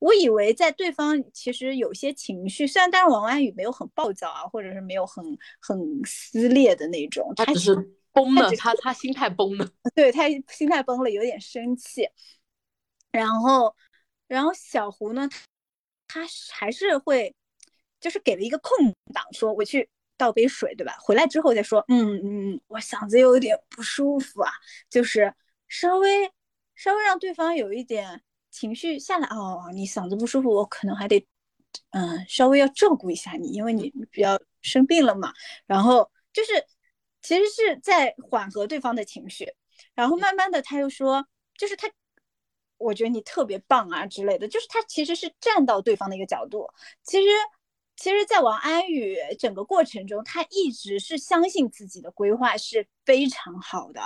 [0.00, 5.24] 我以为在对方其实有些情绪，虽然当然王安宇没有很暴躁啊，或者是没有很
[5.60, 7.94] 很撕裂的那种，他只是。
[8.10, 12.08] 崩了，他他心态崩了， 对他心态崩了，有点生气。
[13.12, 13.72] 然后，
[14.28, 15.28] 然后小胡呢，
[16.06, 16.20] 他
[16.52, 17.34] 还是会，
[18.00, 20.96] 就是给了一个空档，说我去倒杯水，对吧？
[21.00, 24.52] 回来之后再说，嗯嗯，我嗓子有点不舒服啊，
[24.88, 25.34] 就是
[25.66, 26.30] 稍微
[26.76, 29.26] 稍微让对方有一点情绪下来。
[29.28, 31.26] 哦，你嗓子不舒服，我可能还得，
[31.90, 35.32] 嗯，稍微要照顾一下你，因为你比较生病了嘛。
[35.66, 36.52] 然后就是。
[37.20, 39.52] 其实是在缓和对方的情绪，
[39.92, 41.26] 然后慢慢的他又说，
[41.58, 41.90] 就是他，
[42.78, 46.66] 我觉得你特别棒啊之类的，就是他其实是站到对方的一个角度。
[47.02, 47.28] 其实，
[47.96, 54.00] 其实，在王安宇整个过程中，他一直是相信自己的规划是非常好的，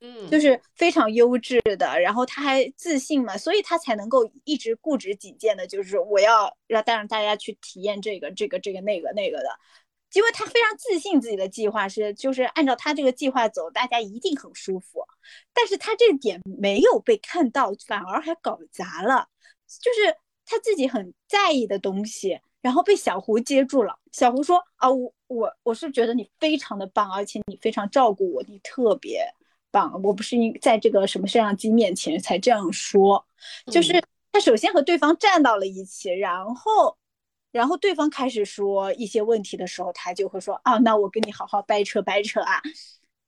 [0.00, 2.00] 嗯，就是非常优质的。
[2.00, 9.48] 然后他还自信嘛，所以他才能够一直固执己见的，就是我要让带让大家去体验这个这个这个那个那个的。
[10.14, 15.04] 因为他非常自信，自己的计划是就是按照他这个计划走，大家一定很舒服。
[15.52, 19.28] 但是他这点没有被看到，反而还搞砸了。
[19.66, 23.98] 就是他自己很在意的东西，然后被小胡接住了。
[24.12, 29.24] 小胡说：“啊，我我我是觉得你非常的棒，而且你非常照顾我，你特别
[29.70, 30.00] 棒。
[30.02, 33.26] 我不是因在这个什么摄像机面前才这样说，
[33.72, 34.00] 就是
[34.30, 36.96] 他首先和对方站到了一起，然后。”
[37.54, 42.60] 然后对方开始说一些问题的时候，他就会说啊，那我跟你好好掰扯掰扯啊，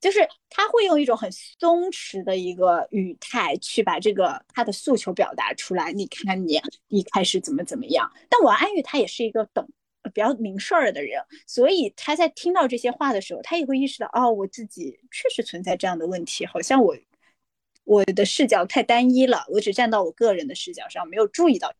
[0.01, 0.19] 就是
[0.51, 5.93] 他会用一种很松弛的一个语态去把这个他的诉求表达出来。
[5.93, 9.69] 你看你一开始怎么怎么样，但王安宇他也是一个懂
[10.13, 16.97] 比较明事儿的人，所以他在听到这些话的时候，他也会意识到哦，我自己确实存在这样的问题，好像我
[17.85, 21.73] 我的视角太单一了，我只站到我个人的视角上，没有注意到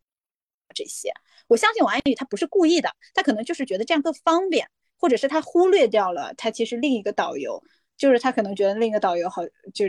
[0.77, 1.11] 这些。
[1.49, 7.63] 我相信王安宇他不是故意的，他可能就是觉得这样更方便，或者是他忽略掉了他其实另一个导游，
[7.97, 9.87] 就是他可能觉得另一个导游好，就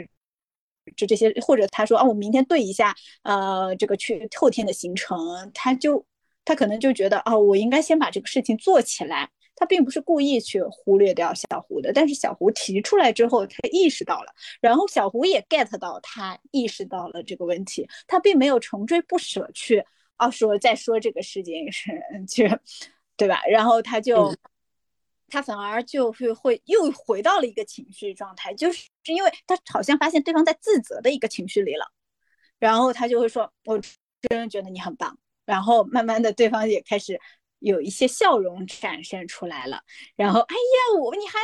[0.95, 6.05] 就这些，或者他说啊，我明天对一下，呃，这个去后天的行程，他就
[6.45, 19.83] 他可能就觉得啊，我应该先把这个事情做起来，他并不是故意去忽略掉小胡的，但是小胡提出来之后，他意识到了，然后小胡也 get 到他意识到了这个问题，他并没有穷追不舍去。
[20.19, 21.91] 哦，说再说这个事情是
[22.27, 22.45] 就，
[23.15, 23.41] 对吧？
[23.45, 24.33] 然后他就，
[25.27, 31.91] 他反而就会会又回到了一个情绪状态，就是因为他好像发现对方在自责的一个情绪里了，
[32.57, 37.19] 然后他就会说：“我真的觉得你很棒。”然后慢慢的，对方也开始
[37.59, 39.81] 有一些笑容展现出来了。
[40.15, 41.37] 然后，哎呀，我你还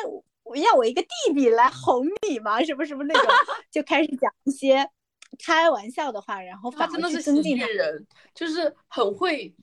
[0.44, 2.64] 我要我一个弟弟来哄你吗？
[2.64, 3.32] 什么什么那种，
[3.70, 4.90] 就开始讲一些。
[5.38, 9.54] 开玩笑的话，然后他真的是增进人，就是很会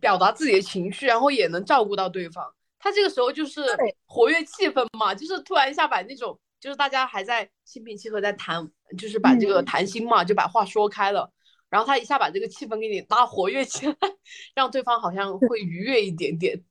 [0.00, 2.44] 表达自己的情绪，然后也能照顾到对方。
[2.78, 3.62] 他这个时候就是
[4.06, 11.32] 活跃气氛嘛，就是突然一下把那种就是大家还在心平气和在谈，就是把这个谈心嘛，就把话说开了。
[11.68, 13.96] 然后他一下把这个气氛给你拉活跃起来，
[14.54, 16.62] 让对方好像会愉悦一点点。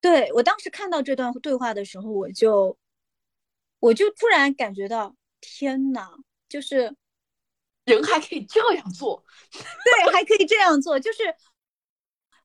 [0.00, 2.76] 对我当时看到这段对话的时候，我就
[3.80, 6.10] 我就突然感觉到，天呐，
[6.48, 6.94] 就是。
[7.84, 10.98] 人还可以这样做， 对，还可以这样做。
[10.98, 11.22] 就是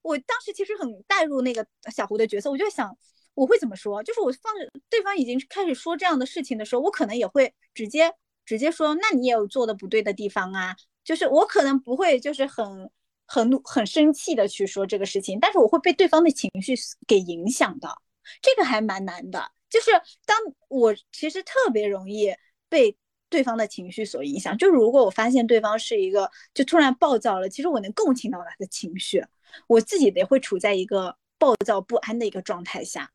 [0.01, 2.95] 我当时其实很带入那个小胡的角色，我就想
[3.33, 4.03] 我会怎么说。
[4.03, 8.13] 就是我放着对方已经开始说这样的事情的时候，我可能也会直接
[8.45, 10.75] 直接说，那你也有做的不对的地方啊。
[11.03, 12.91] 就是我可能不会就是很
[13.25, 16.75] 很、很生气的去说这个事情，但是我会被对方的情绪
[17.07, 18.01] 给影响到，
[18.41, 19.51] 这个还蛮难的。
[19.69, 19.91] 就是
[20.25, 22.33] 当我其实特别容易
[22.67, 22.97] 被
[23.29, 29.23] 对方的情绪所影响，就是如果我发现对方是一个就突然暴躁了，其实我能共情到他的情绪，
[29.67, 33.11] 我自己也会处在一个暴躁不安的一个状态下，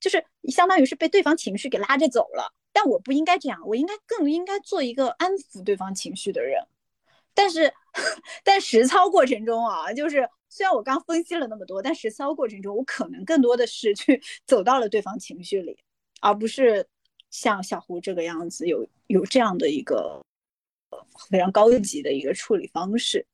[0.00, 2.54] 就是相当于是被对方情绪给拉着走了。
[2.72, 6.62] 但我不应该这样，我应该更应该做一个安抚对方情绪的人。
[7.34, 7.72] 但是，
[8.44, 15.76] 在实操过程中啊，就是虽然我刚分析了那么多，但实操过程中，我可能更多的是去走到了对方情绪里，
[16.20, 16.86] 而不是
[17.30, 20.20] 像小胡这个样子有有这样的一个
[21.30, 23.26] 非常高级的一个处理方式。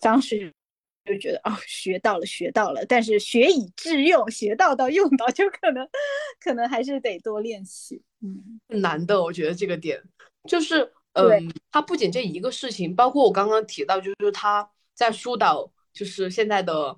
[0.00, 0.52] 当时
[1.04, 5.88] 就觉得哦，学到了，学到了，但是学以致用，学到到用到，就可能
[6.38, 8.02] 可能还是得多练习。
[8.20, 10.02] 嗯，难的，我觉得这个点
[10.48, 10.92] 就是。
[11.14, 16.96] 嗯，他不仅这一个事情，包括我刚刚提到，就是他在疏导，就是现在的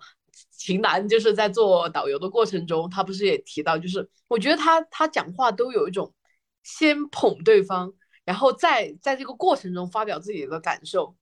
[0.53, 6.15] 秦岚，就是在做导游的过程中，他不是也提到，就是我觉得他他讲话都有一种
[6.63, 7.93] 先捧对方，
[8.25, 11.17] 然后再在这个过程中发表自己的感受，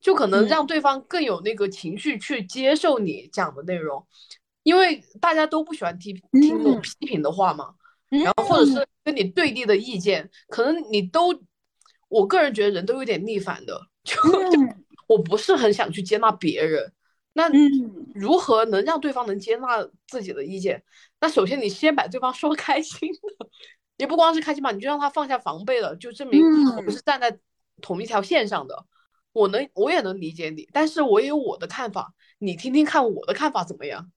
[0.00, 4.06] 就可能让对方更有那个情绪去接受你讲的内容，
[4.62, 7.74] 因为大家都不喜欢听听那种批评的话嘛，
[8.10, 11.34] 然后或者是跟你对立的意见，可能你都。
[12.10, 14.16] 我个人觉得人都有点逆反的，就
[14.50, 14.58] 就
[15.06, 16.90] 我不是很想去接纳别人。
[17.38, 17.48] 那
[18.14, 20.82] 如何能让对方能接纳自己的意见？
[21.20, 23.48] 那首先你先把对方说 开心的，
[23.96, 26.42] 也不光是开心吧，你就让他放下防备了，就证明
[26.76, 27.38] 我们是站在
[27.80, 28.84] 同一条线上的。
[29.32, 34.10] 我能，我也能理解你，但是我也有我的看法，你听听看我的看法怎么样？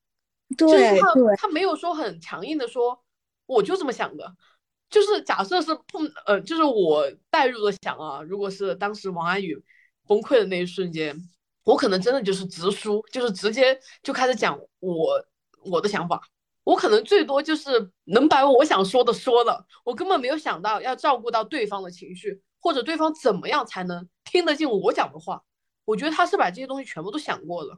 [0.57, 3.03] 对，他他没有说很强硬的说，
[3.45, 4.35] 我就这么想的。
[4.89, 9.57] 就是假设是碰呃，就是我代入的想啊，如果是当时王安宇
[10.07, 11.15] 崩溃的那一瞬间，
[11.63, 15.25] 我可能真的就是直抒，就是直接就开始讲我
[15.63, 16.21] 我的想法，
[16.63, 25.43] 我可能最多就是能把我想说的说了，我根本没有想到要照顾到对方的情绪，或者对方怎么样才能听得进我讲的话。
[25.83, 27.77] 我觉得他是把这些东西全部都想过了，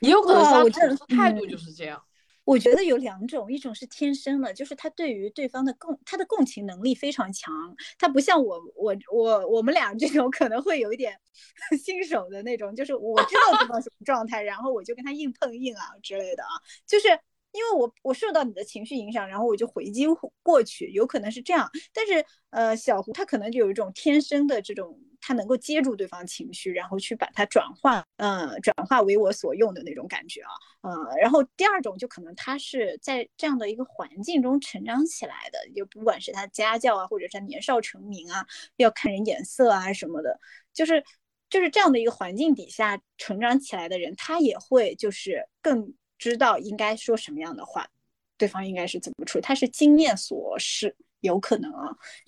[0.00, 2.02] 也有可能是他处事态度就是这样。
[2.44, 7.52] 我觉得有两种，一种是天生的，就是他对于对方的共，他的共情能力非常强。
[7.98, 11.16] 他不像我，我我我们俩这种可能会有一点
[11.82, 16.50] 新手的那种，就是我知道对方什么状态，然后我就跟他硬碰硬啊之类的啊，
[16.86, 17.08] 就是
[17.52, 20.06] 因为我我受到你的情绪影响，然后我就回击
[20.42, 21.70] 过去，有可能是这样。
[21.92, 24.98] 但是呃，小胡他可能就有一种天生的这种。
[25.24, 30.50] 他能够接住对方情绪，然后去把它转化，嗯，转化为我所用的那种感觉啊，
[30.90, 38.44] 呃，然后第二种就可能他是在这样的一个环境中成长起来的，就不管是他家教啊，或者是他年少成名啊，
[38.78, 40.40] 要看人眼色啊什么的，
[40.74, 41.04] 就是
[41.48, 47.86] 就是这样的一个环境底下成长起来的人，他也会就是更知道应该说什么样的话，
[48.38, 50.94] 对方应该是怎么处理，他是经验所示。
[51.20, 51.86] 有可能啊，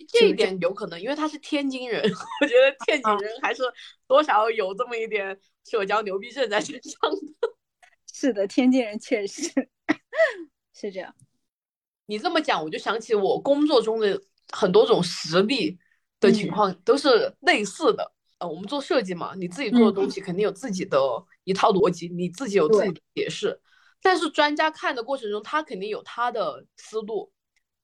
[0.09, 2.01] 这一点有可能，因为他是天津人，
[2.41, 3.65] 我觉得天津人还是
[4.07, 7.49] 多少有这么一点社交牛逼症在身上的。
[8.13, 9.51] 是的，天津人确实
[10.73, 11.13] 是这样。
[12.07, 15.77] 你这么讲，我就想起我工作中的很多种实例
[16.21, 18.13] 的情况，都是类似的。
[18.39, 20.97] 呃，我们做设计嘛，你自己做的东西肯定有自己的
[21.43, 23.61] 一套逻辑，你自己有自己的解释。
[24.05, 27.33] 但是专家看的过程中，他肯定有他的思路。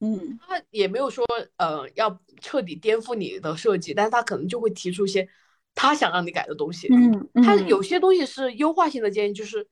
[0.01, 1.25] 嗯，他也没有说，
[1.57, 5.27] 呃，要彻底颠覆你的设计，但是他可能就会提出一些
[5.75, 6.89] 他想让你改的东西。
[6.93, 9.67] 嗯，他有些东西是优化性的建议，就是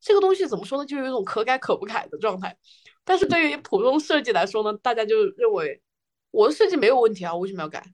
[0.00, 2.56] 这个东西怎么说呢，就有一种可改可不改的状态。
[3.04, 5.82] 但是对于普通设计来说呢，大家就认为
[6.30, 7.84] 我的设计没有问题啊，为什么要改？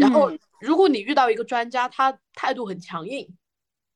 [0.00, 3.36] 然后如果你遇到一个专家，他态度很强硬，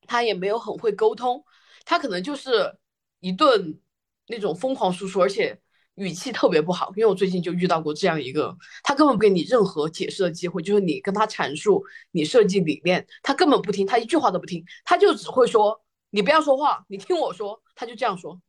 [0.07, 1.45] 他也没有很会沟通，
[1.85, 2.77] 他可能就是
[3.21, 3.79] 一顿
[4.27, 5.61] 那种疯狂输出，而且。
[5.97, 18.41] 语气特别不好，因为我最近就遇到过这样一个，他根本不给你任何解释的机会，就是你跟他阐述你设计理念，他根本不听，他一句话都不听，他就只会说你不要说话，你听我说，他就这样说。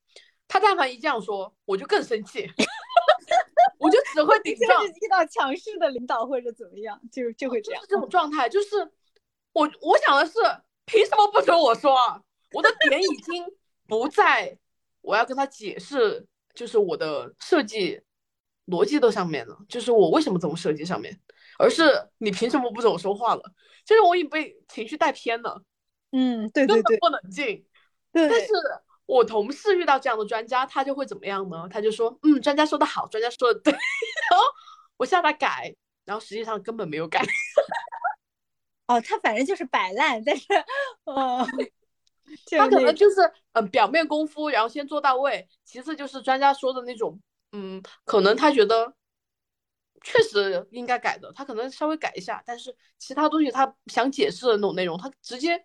[0.47, 2.49] 他但凡一这样说，我就更生气，
[3.79, 4.85] 我就只会 顶撞。
[4.85, 7.83] 遇到强势的领导或者怎么样，就就会这样。
[7.89, 8.77] 这种状态就是
[9.51, 10.39] 我我想的是，
[10.85, 11.93] 凭什么不准我说？
[12.53, 13.43] 我的点已经
[13.89, 14.57] 不在
[15.01, 16.27] 我要跟他解释。
[16.53, 17.97] 就是我的设计
[18.67, 21.17] 逻辑的上面了，就是我为什么这么设计上面，
[21.57, 23.41] 而是你凭什么不准我说话了？
[23.85, 25.63] 就是我已经被情绪带偏了，
[26.11, 27.65] 嗯，对对对，不冷静。
[28.11, 28.47] 对，但是
[29.05, 31.69] 我同事遇到这样的专家，他就会怎么样呢？
[31.71, 33.71] 他就说，嗯，专家说的好，专家说的对，
[34.29, 34.45] 然后
[34.97, 35.73] 我下他改，
[36.03, 37.21] 然后实际上根本没有改。
[38.87, 40.47] 哦，他反正就是摆烂，但是，
[41.05, 41.47] 哦，
[42.57, 43.21] 他可能就是
[43.53, 47.19] 嗯表面功夫，然后先做到位，其次就是专家说的那种，
[47.51, 48.93] 嗯，可能他觉得
[50.03, 55.63] 确实应该改的，他可能稍微改一下，但是其他东西他想解释的那种内容，他直接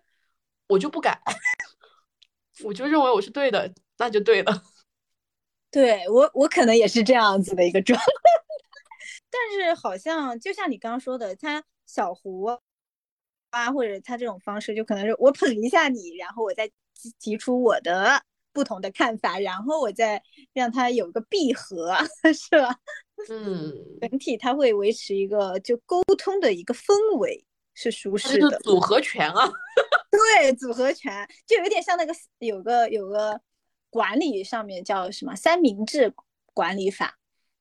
[0.68, 1.20] 我就不改，
[2.64, 4.52] 我就认为我是对的，那就对了。
[5.70, 8.06] 对我，我可能也是这样子的一个状态，
[9.30, 12.48] 但是好像就像你刚刚说的，他小胡
[13.50, 16.70] 啊，或者他这种方式，就可能是我捧一下你，然后我再
[17.18, 18.22] 提出我的
[18.52, 20.22] 不同的看法，然后我再
[20.52, 21.96] 让他有个闭合，
[22.34, 22.76] 是吧？
[23.30, 27.44] 嗯，整体他会维持一个就沟通的一个氛围
[27.74, 29.48] 是舒适的，组合拳啊，
[30.10, 33.40] 对，组合拳就有点像那个有个有个。
[33.88, 36.12] 管理上面叫什么三明治
[36.52, 37.16] 管理法，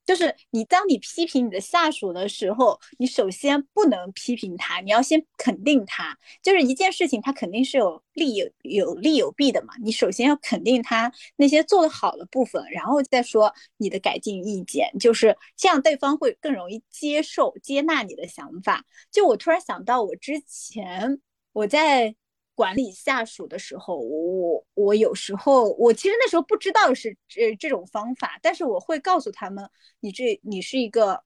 [0.06, 6.18] 就是你当你批评你的下属的时候，你首先不能批评他，你要先肯定他。
[6.43, 9.74] 就是一件事情，他肯定是有利有有利有弊的嘛。
[9.84, 18.86] 你首先要肯定他那些做得好的部分，然后再说你的改进意见，就是这样，对方会更容易接受接纳你的想法。
[19.12, 21.20] 就我突然想到，我之前
[21.53, 22.16] 我在。
[22.56, 31.22] 管理下属的时候，我我我有时候我其实那时候不知道是这这种方法，但是我会告诉他们，你这你是一个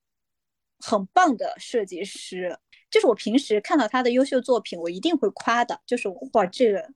[0.80, 2.58] 很棒的设计师，
[2.90, 6.90] 就是我平时看到他的优秀作品，我一定会夸的，就是哇这个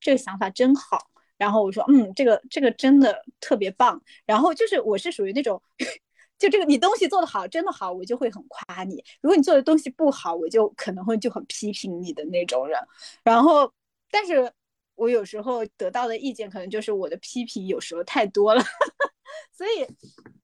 [0.00, 0.98] 这个想法真好，
[1.36, 5.60] 然后我说嗯这个这个真的特别棒，然后就是我是属于那种。
[6.40, 12.80] 就这个，你东西做得好，真的好，我就会很夸你；如果你做的东西不好，我就可能会就很批评你的那种人。
[13.22, 13.70] 然后，
[14.10, 14.50] 但是
[14.94, 18.62] 我有时候得到的意见，可能就是我的批评有时候太多了。
[19.52, 19.86] 所以，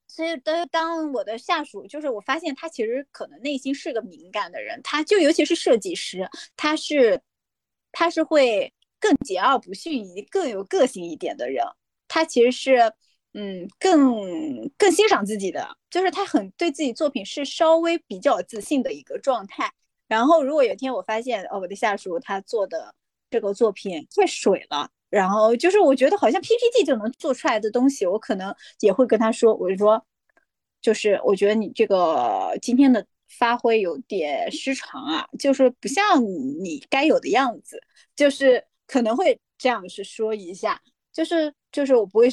[0.07, 7.21] 所以当当我的下属，就是我发现他其实可能内心是个敏感的人，他就尤其是设计师，他是
[7.93, 11.64] 他是会更桀骜不驯、更有个性一点的人，
[12.09, 12.93] 他其实是。
[13.39, 19.71] 嗯，更更欣赏自己的，就是他很对自己作品是稍微比较自信的一个状态。
[20.09, 22.95] 然后，如果有一天我发现，哦，我的下属他做的
[23.31, 30.05] 这个作品太水了，然后就是我觉得好像 PPT 就能做出来的东西，我可能也会跟他说，我就说，
[30.81, 33.07] 就是我觉得你这个今天的
[33.39, 37.81] 发挥有点失常啊，就是不像你该有的样子，
[38.14, 40.81] 就是可能会这样是说一下，
[41.12, 42.29] 就是就是我不会。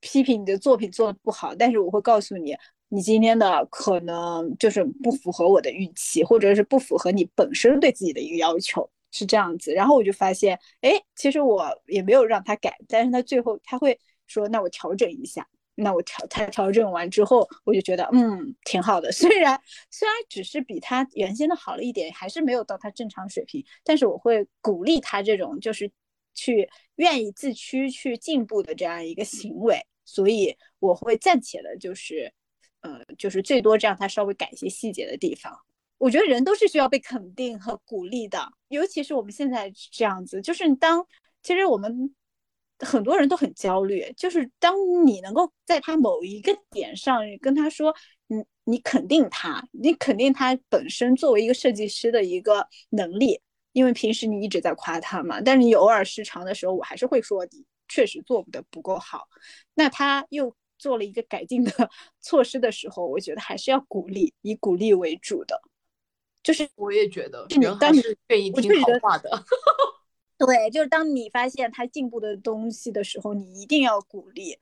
[0.00, 2.56] 批评你的作品做的不好，但是我会告诉你，
[2.88, 9.72] 你今天的可能就是不符合我的预期，或者是不符合你本身对自己的一个要求，是这样子。
[9.72, 15.46] 然后我就发现，哎，其实我也没有让他改，但是他最后他会说，那我调整一下。
[15.74, 19.12] 那我调他调整完之后，我就觉得，嗯，挺好的。
[19.12, 25.90] 虽然虽然只是比他原先的好了一点，还是没有到他正常水平，但是我会鼓励他这种就是。
[26.34, 32.32] 去愿意自驱去进步的这样一个行为，所以我会暂且的，就是，
[32.80, 35.52] 呃，就是最多这样他稍微改一些细节的地方。
[35.98, 41.04] 我觉得人都是需要被肯定和鼓励的，尤其是我们现在这样子，就是当
[41.42, 42.14] 其实我们
[42.78, 44.74] 很多人都很焦虑，就是当
[45.04, 47.94] 你能够在他某一个点上跟他说，
[48.28, 53.40] 你你肯定他，你肯定他本身作为一个设计师的一个能力。
[53.72, 59.28] 因为平时你一直在夸他嘛，但是你偶尔失常的时候，我还是会说你确实做的不够好。
[59.74, 61.70] 那他又做了一个改进的
[62.20, 65.60] 措施的时候，我觉得还是要鼓励，以鼓励为主的。
[66.48, 69.28] 就是我也觉得，你当你愿意听好话的。
[70.38, 74.56] 对，就是当你发现他进步的东西的时候，你一定要鼓励。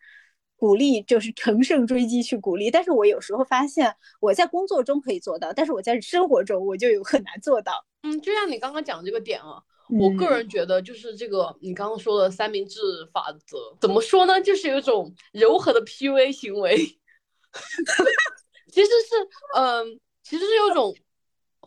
[0.57, 7.87] 鼓励就是乘胜追击去鼓励，但是我有时候发现我在工作中可以做到，但是我在生活中我就有很难做到。
[8.03, 9.63] 嗯，就像你刚刚讲这个点啊，
[10.01, 12.81] 我个人觉得就是这个你刚刚说的三明治
[13.13, 14.41] 法则，怎么说呢？
[14.41, 16.75] 就是有一种柔和的 PUA 行为，
[18.73, 20.93] 其实是嗯，其实是有种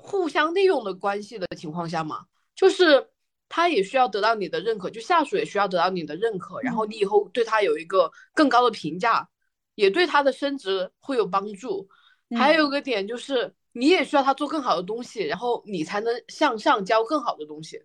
[0.01, 2.25] 互相利用的关系的情况下嘛，
[2.55, 3.09] 就是。
[3.51, 9.27] 他也需要得到你的认可，就下属也需要得到你的认可，然后你以后对他有一个更高的评价，
[9.73, 11.89] 也对他的升职会有帮助。
[12.37, 17.83] 还有个点就是，你也需要他做更好的东西，然后你才能向上交更好的东西。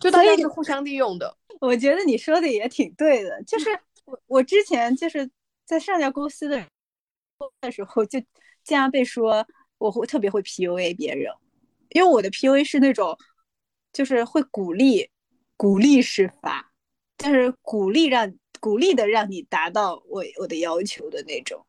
[0.00, 1.38] 就大家是互相利用的。
[1.60, 3.70] 我觉得你说的也挺对的，就是
[4.04, 5.30] 我我之前就是
[5.64, 6.60] 在上家公司的
[7.60, 8.18] 的时候，就
[8.64, 9.46] 经常被说
[9.78, 11.32] 我会特别会 PUA 别人，
[11.90, 13.16] 因为我的 PUA 是那种。
[13.92, 15.08] 就是会鼓励，
[15.56, 16.70] 鼓励式发，
[17.16, 21.64] 就是鼓励让鼓励的让你达到我我的要求的那种，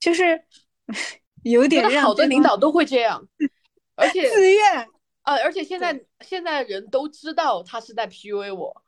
[0.00, 0.42] 就是
[1.44, 3.24] 有点让好多领导都会这样，
[3.94, 4.88] 而且自愿
[5.22, 8.82] 呃，而且现在现在人都知道他是在 PUA 我，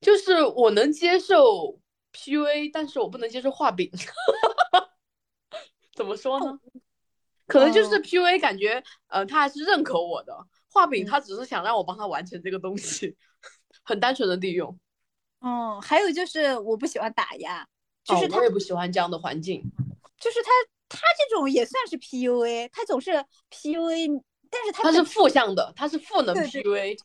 [0.00, 1.78] 就是我能接受
[2.14, 3.90] PUA，但是我不能接受画饼。
[5.94, 6.58] 怎么说呢？
[7.48, 10.32] 可能就是 PUA，感觉呃他还是认可我的。
[10.70, 13.16] 画饼他只是想让我帮他完成这个东西，
[13.82, 14.78] 很单纯的利用。
[15.40, 17.66] 嗯，还有就是我不喜欢打压，
[18.04, 19.62] 就是我也不喜欢这样的环境。
[20.20, 20.50] 就是他
[20.88, 23.12] 他这种也算是 PUA，他总是
[23.50, 26.98] PUA，但是他他是负向的，他是负能 PUA。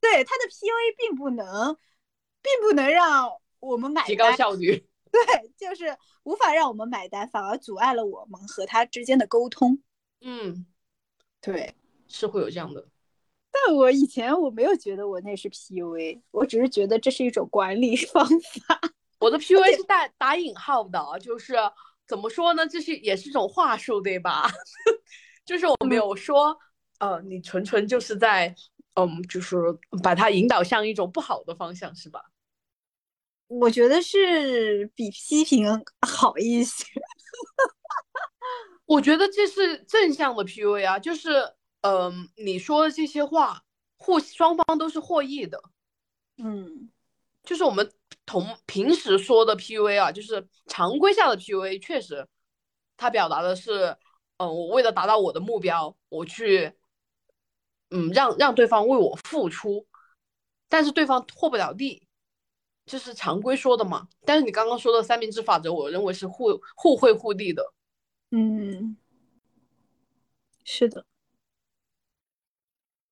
[0.00, 1.76] 对他的 PUA 并不能，
[2.40, 4.88] 并不能让我们买单，提高效率。
[5.12, 9.82] 对，就是无法让我们买单，反而阻碍了我们和他之间的沟通。
[10.22, 10.66] 嗯，
[11.40, 11.74] 对，
[12.08, 12.86] 是会有这样的。
[13.50, 18.80] 但我以前我没有觉得我那是 PUA，我只是觉得这是一种管理方法。
[19.18, 21.54] 我的 PUA 是带打引号的，就是
[22.06, 22.66] 怎么说呢？
[22.66, 24.48] 这是也是一种话术，对吧？
[25.44, 26.56] 就是我没有说，
[27.00, 28.54] 呃，你纯纯就是在，
[28.94, 29.56] 嗯，就是
[30.02, 32.22] 把它引导向一种不好的方向，是吧？
[33.48, 35.66] 我觉得是比批评
[36.06, 36.84] 好一些。
[38.90, 41.54] 我觉得这是正向的 PUA 啊，就是。
[41.82, 43.62] 嗯，你说的这些话，
[43.96, 45.58] 互双方都是获益的。
[46.36, 46.90] 嗯，
[47.42, 47.90] 就是我们
[48.26, 52.28] 同平时说的 PUA 啊，就是常规下的 PUA，确实，
[52.98, 53.96] 他表达的是，
[54.36, 56.70] 嗯，我为了达到我的目标，我去，
[57.88, 59.86] 嗯，让让对方为我付出，
[60.68, 62.06] 但是对方获不了利，
[62.84, 64.06] 这是常规说的嘛。
[64.26, 67.72] 但是你刚刚说的三明治法则，我认为是互互惠互利的。
[68.30, 68.96] 嗯，
[70.64, 71.04] 是的。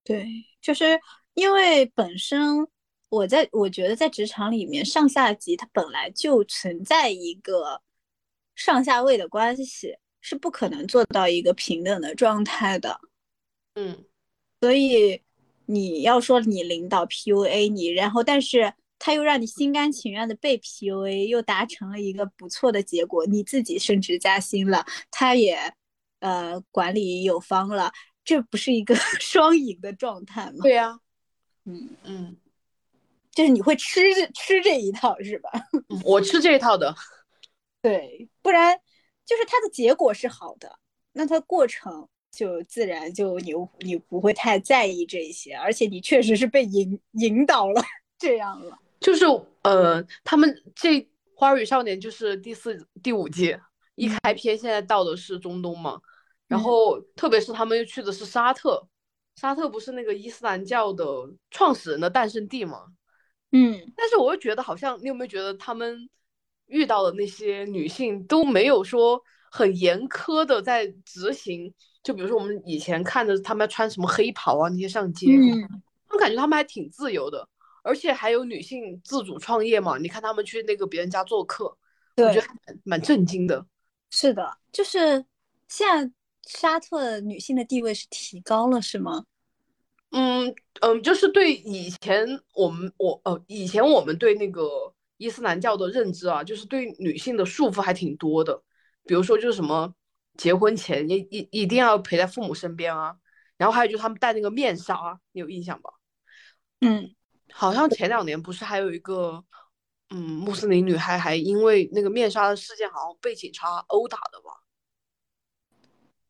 [0.04, 0.26] 对，
[0.60, 0.98] 就是
[1.34, 2.66] 因为本身
[3.10, 7.82] 我在我觉得在职场里面上下级它本来就存在一个
[8.54, 13.00] 上下位的关系，是不可能做到一个平等的状态的。
[13.74, 14.04] 嗯，
[14.60, 15.20] 所以
[15.66, 18.72] 你要说你领导 PUA 你，然后但是
[19.08, 25.58] 他又让你心甘情愿的被 PUA，又达成了一个不错的结果，你自己升职加薪了，他也
[26.20, 27.90] 呃管理有方了。
[28.22, 30.58] 这不是一个 双赢的状态吗？
[30.60, 31.00] 对呀，
[31.64, 32.36] 嗯嗯，
[33.32, 34.02] 就是你会吃
[34.34, 35.50] 吃这一套是吧？
[36.04, 36.94] 我吃这一套的，
[37.80, 38.78] 对，不然
[39.24, 40.78] 就是它的结果是好的，
[41.14, 47.82] 那它过程就自然就你你不会太在意这些，而且你确实是被引引导了
[48.18, 48.78] 这样了。
[49.00, 49.24] 就是
[49.62, 51.00] 呃，他们这
[51.34, 53.56] 《花儿与少年》就是第四第五季
[53.94, 56.00] 一开篇，现在到的是中东嘛？
[56.46, 58.88] 然后，特别是他们又去的是沙特，
[59.36, 61.04] 沙特不是那个伊斯兰教的
[61.50, 62.84] 创始人的诞生地嘛？
[63.52, 66.08] 嗯，但是我又觉得好像，你有没有觉得他们
[66.66, 69.20] 遇到的那些女性都没有说
[69.50, 71.72] 很严苛的在执行？
[72.02, 75.26] 就比如说我们以前看的他们穿什么黑袍啊那些上街，
[76.08, 77.46] 我感觉他们还挺自由的，
[77.82, 79.98] 而且还有女性自主创业嘛。
[79.98, 81.64] 你看他们去那个别人家做客，
[82.16, 83.66] 我觉得蛮蛮震惊的。
[84.10, 85.24] 是的，就是
[85.68, 86.12] 现在。
[86.50, 89.26] 沙特女性的地位是提高了，是吗？
[90.12, 94.62] 嗯嗯，就是对以前我们我呃以前我们对那个
[95.18, 98.62] 伊斯兰教的认知啊，就是对女性的束缚还挺多的。
[99.04, 99.92] 比如说就是什么
[100.38, 103.14] 结婚前一一一定要陪在父母身边啊，
[103.58, 105.90] 然后还有就是他们戴那个面纱，你有印象吧？
[106.80, 107.14] 嗯，
[107.52, 109.44] 好像前两年不是还有一个
[110.10, 114.62] 嗯穆斯林女孩还因为那个面纱的事件，好像被警察殴打的吧？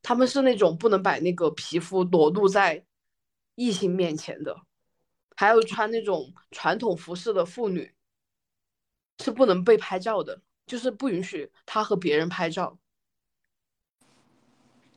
[0.01, 2.85] 他们是那种不能把那个皮肤裸露在
[3.55, 4.61] 异性面前的，
[5.35, 7.93] 还有穿那种传统服饰的妇女
[9.19, 12.79] 是不能被拍照的，就是不允许她和别人拍照。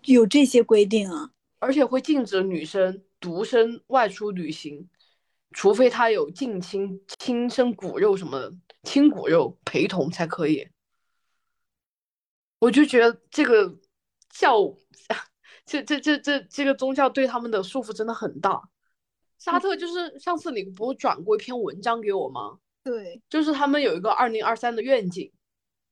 [0.05, 4.89] 有这些规定啊，而且会禁止女生独身外出旅行，
[5.53, 10.69] 除非他有近亲亲生骨肉什么的亲骨肉陪同才可以。
[12.59, 13.79] 我就觉得这个。
[14.35, 14.57] 教，
[15.67, 18.63] 这这这这这个宗教对他们的束缚真的很大。
[19.39, 22.59] 沙特就是上次你不转过一篇文章给我吗？
[22.83, 25.31] 对，就是他们有一个二零二三的愿景。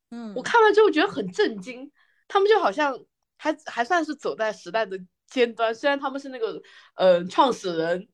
[0.08, 1.92] 嗯，我看完之后觉得很震惊，
[2.28, 2.98] 他们就好像
[3.36, 5.74] 还还算是走在时代的尖端。
[5.74, 6.62] 虽然他们是那个
[6.94, 8.08] 呃创始人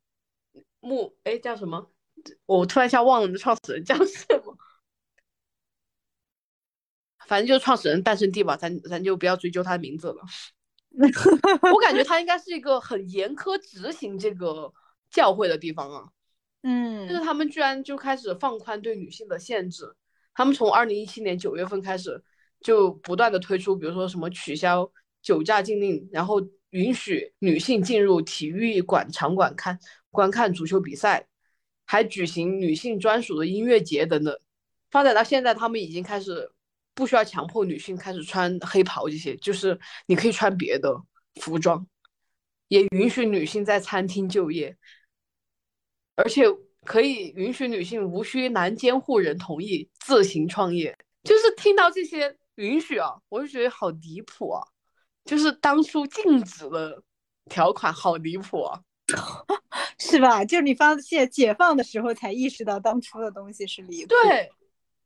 [0.86, 1.90] 木哎叫什么，
[2.46, 4.56] 我突然一下忘了那创始人叫什么。
[7.26, 10.22] 反正就是创始人诞生地吧，咱咱就不要追究他的名字了。
[11.74, 14.72] 我感觉他应该是一个很严苛执行这个
[15.10, 16.08] 教会的地方啊。
[16.62, 19.94] 嗯，就是他们居然就开始放宽对女性的限制。
[20.34, 22.22] 他们从二零一七年九月份开始，
[22.60, 29.78] 就不断的推出，比如说什么取消酒驾禁令，然后允许女性进入体育馆场馆看
[30.16, 31.28] 观看足球比赛，
[31.84, 34.40] 还举行女性专属的音乐节等等。
[34.90, 36.50] 发展到现在，他们已经开始
[36.94, 40.96] 不需要强迫女性开始穿黑袍这些，就是你可以穿别的
[41.42, 41.86] 服装，
[42.68, 44.74] 也允许女性在餐厅就业，
[46.14, 46.44] 而且
[46.84, 50.96] 可以允许女性无需男监护人同意自行创业。
[51.24, 54.62] 就是听到这些允许啊，我就觉得好离谱啊！
[55.24, 57.02] 就是当初禁止的
[57.46, 58.80] 条款好离谱啊，
[59.98, 60.44] 是吧？
[60.44, 64.08] 就是你发现解放的时候才意识到当初的东西是离谱。
[64.08, 64.50] 对，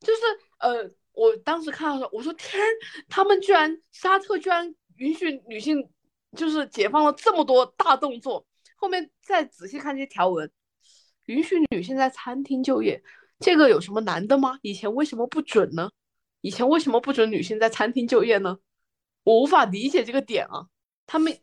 [0.00, 0.20] 就是
[0.58, 2.60] 呃，我当时看到时候，我说天，
[3.08, 5.88] 他们居然沙特居然允许女性
[6.36, 8.46] 就是解放了这么多大动作，
[8.76, 10.50] 后面再仔细看这些条文，
[11.26, 13.02] 允许女性在餐厅就业，
[13.38, 14.58] 这个有什么难的吗？
[14.62, 15.90] 以前为什么不准呢？
[16.40, 18.58] 以前为什么不准女性在餐厅就业呢？
[19.24, 20.66] 我无法理解这个点啊！
[21.10, 21.36] 他们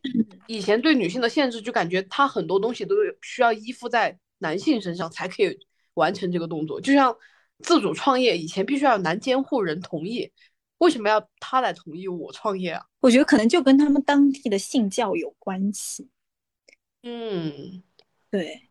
[0.46, 5.60] 以前对女性的限制，就感觉她很多东西都需要依附在男性身上才可以
[5.96, 6.80] 完成这个动作。
[6.80, 7.14] 就像
[7.62, 10.32] 自主创业，以前必须要有男监护人同意，
[10.78, 12.86] 为什么要他来同意我创业啊？
[13.02, 16.08] 我觉得可能就跟他们当地的信教有关系。
[17.04, 17.84] 嗯，
[18.32, 18.70] 对，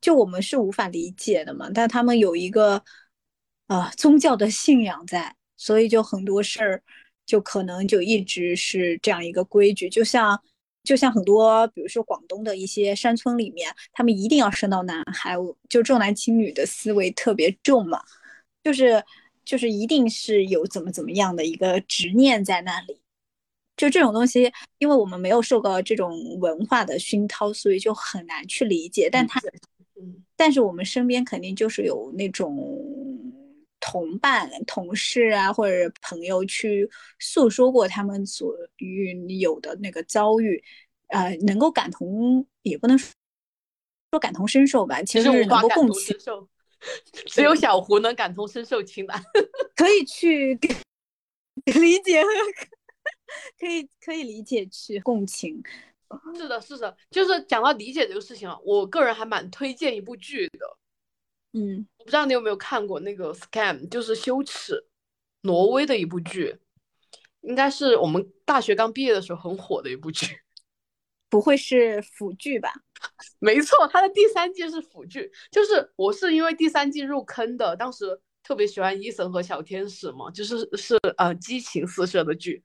[0.00, 2.84] 就我们是无法理解的嘛，但他们有一个。
[3.66, 6.84] 啊，宗教的信仰在，所以就很多事儿，
[7.26, 9.88] 就可能就一直是这样一个规矩。
[9.90, 10.40] 就像，
[10.84, 15.34] 就像很多，比如说广东的一些山村里面，他们一定要生到男孩，
[15.68, 18.00] 就重男轻女的思维特别重嘛，
[18.62, 19.02] 就是
[19.44, 22.96] 就是一定是有怎么怎么样的一个执念在那里。
[23.76, 29.10] 就这种东西，因为我们没有受过这种文化的熏陶，所以就很难去理解。
[29.10, 29.40] 但他，
[30.36, 32.56] 但是我们身边肯定就是有那种。
[33.80, 40.62] 同伴、同事啊，或者朋友去诉说过他们所遇有的那个遭遇，
[41.08, 46.16] 呃，能够感同，也不能说感同身受吧，其实是能够共情。
[47.26, 49.20] 只有小胡能感同身受，情难
[49.74, 50.54] 可以去
[51.80, 52.22] 理解，
[53.58, 55.62] 可以可以理解去共情。
[56.36, 60.76] 是的，是的，就是讲到理解这个事情啊，我个人还蛮推荐一部剧的。
[61.52, 64.86] 嗯，我不知道你有没有看过那个《Scam》，就是羞耻，
[65.40, 66.58] 挪威的一部剧，
[67.40, 70.38] 应该是我们大学刚毕业的时候很火的一部剧。
[71.30, 72.70] 不会是腐剧吧？
[73.40, 75.32] 没错，它的第三季是腐剧。
[75.50, 82.62] 就是我是因为第三季入坑的，当时特别喜欢伊森和小天使嘛，就是是呃激情四射的剧。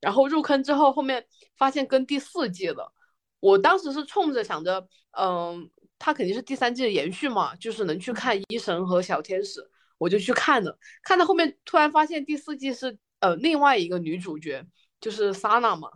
[0.00, 1.26] 然后入坑之后，后面
[1.56, 2.92] 发现跟第四季了，
[3.40, 4.86] 我当时是冲着想着，
[5.18, 5.70] 嗯。
[6.04, 10.78] 他肯定是第三季的延续嘛，就是能去看医神和小天使，我就去看了。
[11.02, 14.62] 看到后面突然发现第四季是呃另外一个女主角，
[15.00, 15.88] 就是莎娜嘛，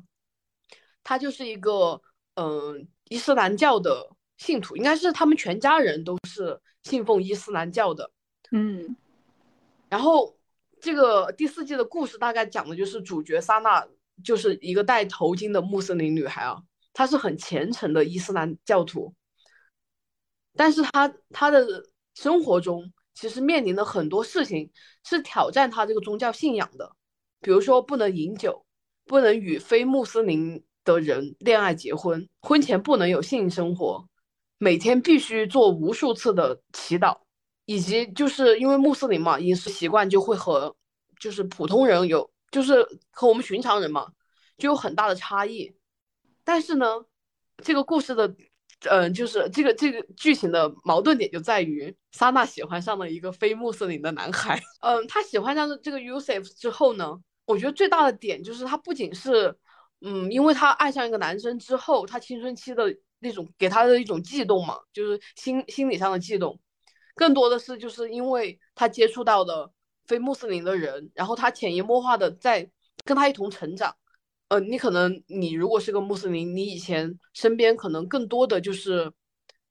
[1.05, 2.01] 她就是一个
[2.37, 8.11] 嗯伊斯兰教的信徒，应该是他们全家人都是信奉伊斯兰教的。
[8.51, 8.97] 嗯，
[9.91, 10.39] 然后
[10.81, 13.87] 这个第四季的故事大概讲的就是主角莎娜
[14.25, 16.63] 就是一个戴头巾的穆斯林女孩啊，
[16.95, 19.15] 她是很虔诚的伊斯兰教徒。
[20.59, 21.65] 但是他他的
[22.17, 24.69] 生活中其实面临的很多事情
[25.05, 26.91] 是挑战他这个宗教信仰的，
[27.41, 28.67] 比如说不能饮酒，
[29.05, 34.05] 不能与非穆斯林的人恋爱结婚，婚前不能有性生活，
[34.59, 37.17] 每天必须做无数次的祈祷，
[37.65, 40.75] 以及就是因为穆斯林嘛，饮食习惯就会和
[41.21, 44.09] 就是普通人有，就是和我们寻常人嘛
[44.57, 45.73] 就有很大的差异。
[46.43, 47.05] 但是呢，
[47.63, 48.35] 这个故事的。
[48.85, 54.61] 嗯，就是这个这个剧情的矛盾点就在于，莎娜喜欢上了一个非穆斯林的男孩。
[54.83, 59.53] 嗯，她喜欢上了这个 Yusuf 之后呢，我觉得最大的点就是她不仅是，
[60.01, 62.85] 嗯，因为她爱上一个男生之后，她青春期的
[63.19, 66.61] 那种给她的一种悸动嘛，就是心心理上的悸动，
[67.17, 69.73] 更多的是就是因为她接触到的
[70.07, 72.71] 非穆斯林的人，然后她潜移默化的在
[73.05, 73.97] 跟他一同成长。
[74.49, 79.13] 呃，你可能你如果是个穆斯林，你以前身边可能更多的就是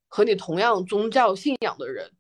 [0.07, 2.11] 和你同样宗教信仰的人，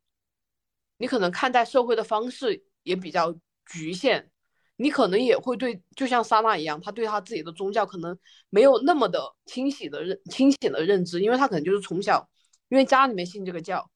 [0.97, 3.31] 你可能看待社会的方式也比较
[3.67, 4.31] 局限，
[4.75, 8.17] 你可能也会对，就像莎娜一样，他对他自己的宗教可能
[8.49, 12.27] 没有那么的清晰的认清醒的认知，因为他可能就是从小
[12.69, 13.87] 因为家里面信这个教，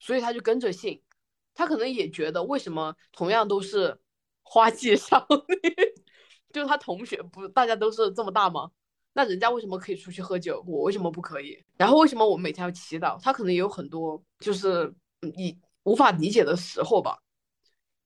[0.00, 1.00] 所以他就跟着信，
[1.54, 3.96] 他可能也觉得为什么同样都是
[4.42, 6.07] 花季少女。
[6.52, 8.70] 就是他同学不，大家都是这么大吗？
[9.12, 11.62] 那人家为什么可以出去喝酒，我为什么不可以？
[11.76, 13.20] 然后为什么我每天要祈祷？
[13.20, 17.18] 他可能也有很多就是你无法理解的时候吧。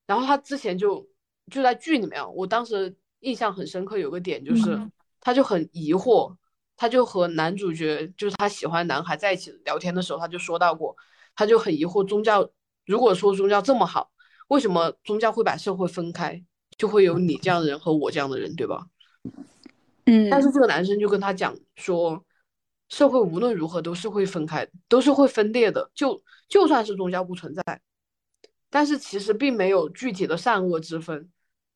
[0.07, 1.07] 然后他之前就
[1.51, 4.79] 就在剧里面，我当时印象很深刻，有个点就是
[5.21, 6.35] 他就很疑惑，
[6.75, 10.95] 他就和男主角，就是他喜欢男孩在一起聊天的时候，他就说到过，
[11.35, 12.49] 他就很疑惑，宗教
[12.85, 14.11] 如果说宗教这么好，
[14.47, 16.43] 为什么宗教会把社会分开，
[16.83, 18.85] 就会有你这样的人和我这样的人，对吧？
[20.05, 22.21] 嗯，但是这个男生就跟他讲说，
[22.89, 27.63] 社会无论如何都是会分开，都是会分裂的，就就算是宗教不存在，
[28.69, 31.29] 但是其实并没有具体的善恶之分。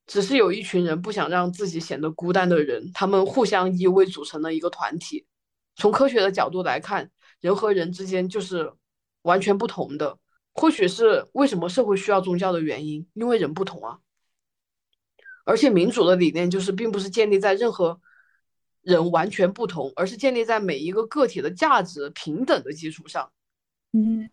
[0.08, 5.26] 只是有一群人不想让自己显得孤单的人，他们互相依偎组成了一个团体。
[5.78, 8.74] 从科学的角度来看，人和人之间就是
[9.22, 10.18] 完全不同的。
[10.54, 14.00] 或许是为什么社会需要宗教的原因，因为人不同啊。
[15.48, 18.00] 而且民主的理念就是，并不是建立在任何
[18.82, 23.32] 人完全不同，而是建立在每一个个体的价值平等的基础上。
[23.94, 24.30] 嗯，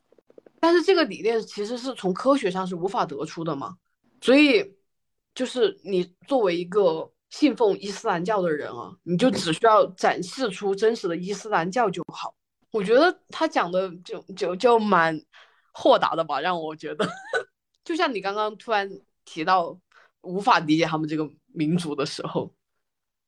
[0.61, 3.77] 但是这个理念其实是从科学上是无法得出的嘛，
[4.21, 4.75] 所以。
[5.37, 12.33] 就是你作为一个信奉伊斯兰教的人啊，你就只需要展示出真实的伊斯兰教就好。
[12.71, 15.21] 我觉得他讲的就就就蛮
[15.73, 17.05] 豁达的吧，让我觉得，
[17.85, 18.89] 就像你刚刚突然
[19.25, 19.77] 提到
[20.25, 22.55] 无法理解他们这个民族的时候，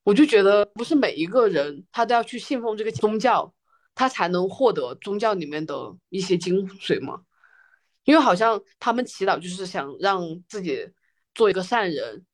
[0.03, 3.55] 我就觉得不是每一个人他都要去信奉这个宗教，
[3.95, 5.75] 他才能获得宗教里面的
[6.09, 7.23] 一些精髓吗？
[8.05, 10.91] 因为好像他们祈祷就是想让自己。
[11.37, 12.25] 做一个善人，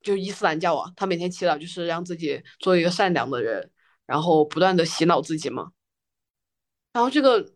[0.00, 3.70] 就伊斯兰教啊，他每天祈祷就是让自己做一个善良的人，
[4.06, 5.72] 然后不断的洗脑自己嘛。
[6.94, 7.52] 然后这个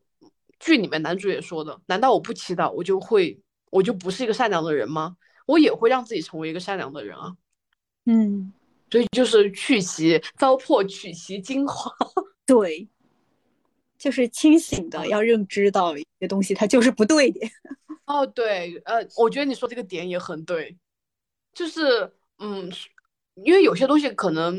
[0.59, 5.17] 剧里面男主也说的，难道我不祈祷，我就会我就不是一个善良的人吗？
[5.47, 7.37] 我也会让自己成为一个善良的人啊。
[8.07, 8.53] 嗯，
[8.91, 11.91] 所以就是去其糟粕，取其精华。
[12.47, 12.89] 对，
[13.97, 17.41] 就是清醒的要认知到一些东西，它就是不对的。
[18.05, 20.77] 哦，对，呃，我觉得你说这个点也很对，
[21.55, 22.71] 就是，嗯，
[23.35, 24.59] 因为有些东西可能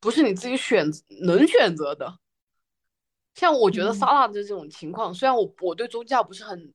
[0.00, 2.18] 不是你自己选能选择的，
[3.34, 6.72] 像我觉得萨拉的这种情况，虽然我我对宗教不是很，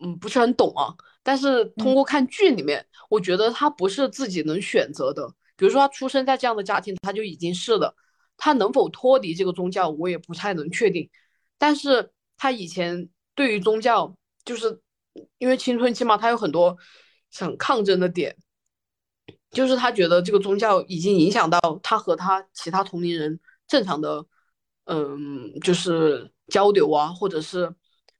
[0.00, 7.94] 嗯，不是很懂啊，但是通过看剧里面，我觉得他不是自己能选择的，比如说他出生在这样的家庭，他就已经是了，
[8.36, 11.08] 他能否脱离这个宗教，我也不太能确定，
[11.58, 14.14] 但是他以前对于宗教。
[14.44, 14.80] 就是
[15.38, 16.76] 因为青春期嘛，他有很多
[17.30, 18.36] 想抗争的点，
[19.52, 24.26] 就是他觉得这个宗教已经影响到他和他其他同龄人正常的，
[24.86, 27.72] 嗯，就是交流啊，或者是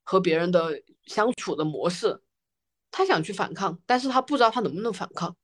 [0.05, 2.22] 和别人的相处的模式，
[2.93, 5.34] 他想去反抗，但是他不知道他能不能反抗，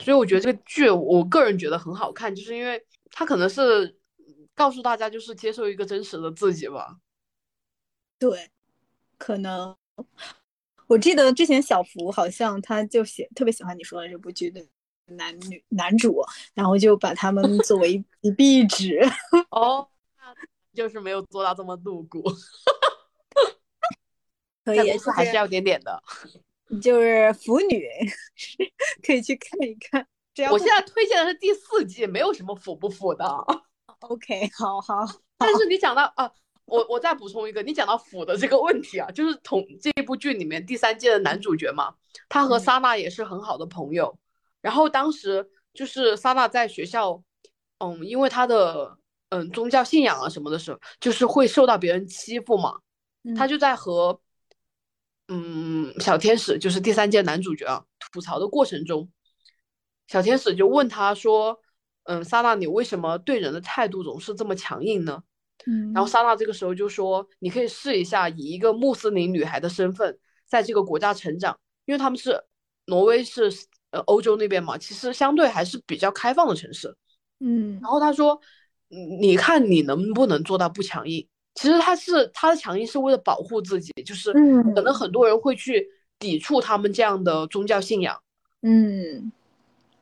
[0.00, 3.96] 所以我觉得这个剧，我个人觉得很好看，就是因为他可能是
[4.54, 6.96] 告诉大家，就是接受一个真实的自己吧，
[8.18, 8.50] 对。
[9.18, 9.76] 可能。
[10.88, 14.64] 我记得之前小福好像他就喜特别喜欢你说的这部剧的
[15.06, 16.22] 男女男主，
[16.52, 19.00] 然后就把他们作为一壁纸
[19.50, 19.88] 哦，
[20.74, 22.22] 就是没有做到这么露骨，
[24.66, 26.02] 可以还是要点点的，
[26.82, 27.88] 就是腐女
[29.02, 30.06] 可以去看一看。
[30.50, 33.24] 我现在推荐的是第四季，没有什么腐不腐的。
[34.00, 35.06] OK，好好，
[35.38, 36.30] 但是你讲到啊。
[36.66, 41.94] 我我再补充一个，你讲到腐的这个问题啊，就是同这部剧里面第三季的男主角嘛，
[42.28, 44.18] 他和萨娜也是很好的朋友。
[44.60, 47.22] 然后当时就是萨娜在学校，
[47.78, 48.98] 嗯，因为他的
[49.28, 52.80] 嗯宗教信仰啊什么的时候，就是会受到别人欺负嘛。
[53.36, 54.20] 他就在和
[55.28, 59.08] 嗯小天使，就是第三届男主角啊吐槽的过程中，
[60.06, 61.58] 小天使就问他说，
[62.04, 65.22] 嗯，萨娜，你为什么对人的态度总是这么强硬呢？
[65.66, 70.16] 嗯，然后萨娜这个时候就说：“你可以试一下以一个穆斯林女孩的身份
[70.46, 72.40] 在这个国家成长，因为他们是
[72.84, 73.50] 挪威是
[73.90, 76.94] 呃欧洲那边嘛，其实相对还是比较开放的城市。”
[77.40, 78.40] 嗯，然后他说
[79.20, 81.26] ：“你看你能不能做到不强硬？
[81.56, 85.88] 其实他是他的强硬是为了保护自己，就是可能很多人会去
[86.18, 88.16] 抵触他们这样的宗教信仰。”
[88.62, 89.32] 嗯，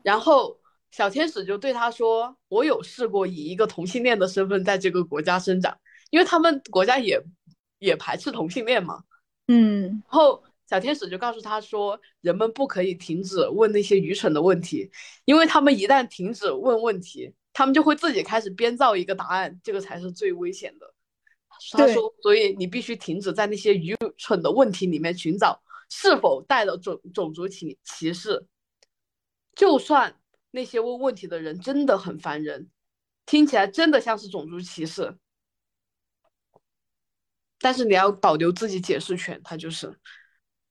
[0.02, 0.58] 然后。
[0.96, 5.76] 小天使就对他说：“我有试过以一个同性恋的身份在这个国家生长，
[6.10, 7.20] 因为他们国家也
[7.80, 9.02] 也排斥同性恋嘛。”
[9.48, 10.40] 嗯，然后
[10.70, 14.88] 小天使就告诉他说：“人们不可以停止问那些愚蠢的问题，
[15.24, 20.93] 因为他们一旦停止问问题，他们就会自己开始编造一个答案，这个才是最危险的。”
[21.72, 28.46] 他说：“所以你必须停止在那些愚蠢的问题里面寻找是否带了种种族歧歧视，
[29.54, 30.18] 就算。”
[30.56, 32.70] 那些问问题的人真的很烦人，
[33.26, 35.18] 听起来真的像是种族歧视。
[37.58, 39.98] 但是你要保留自己解释权，他就是，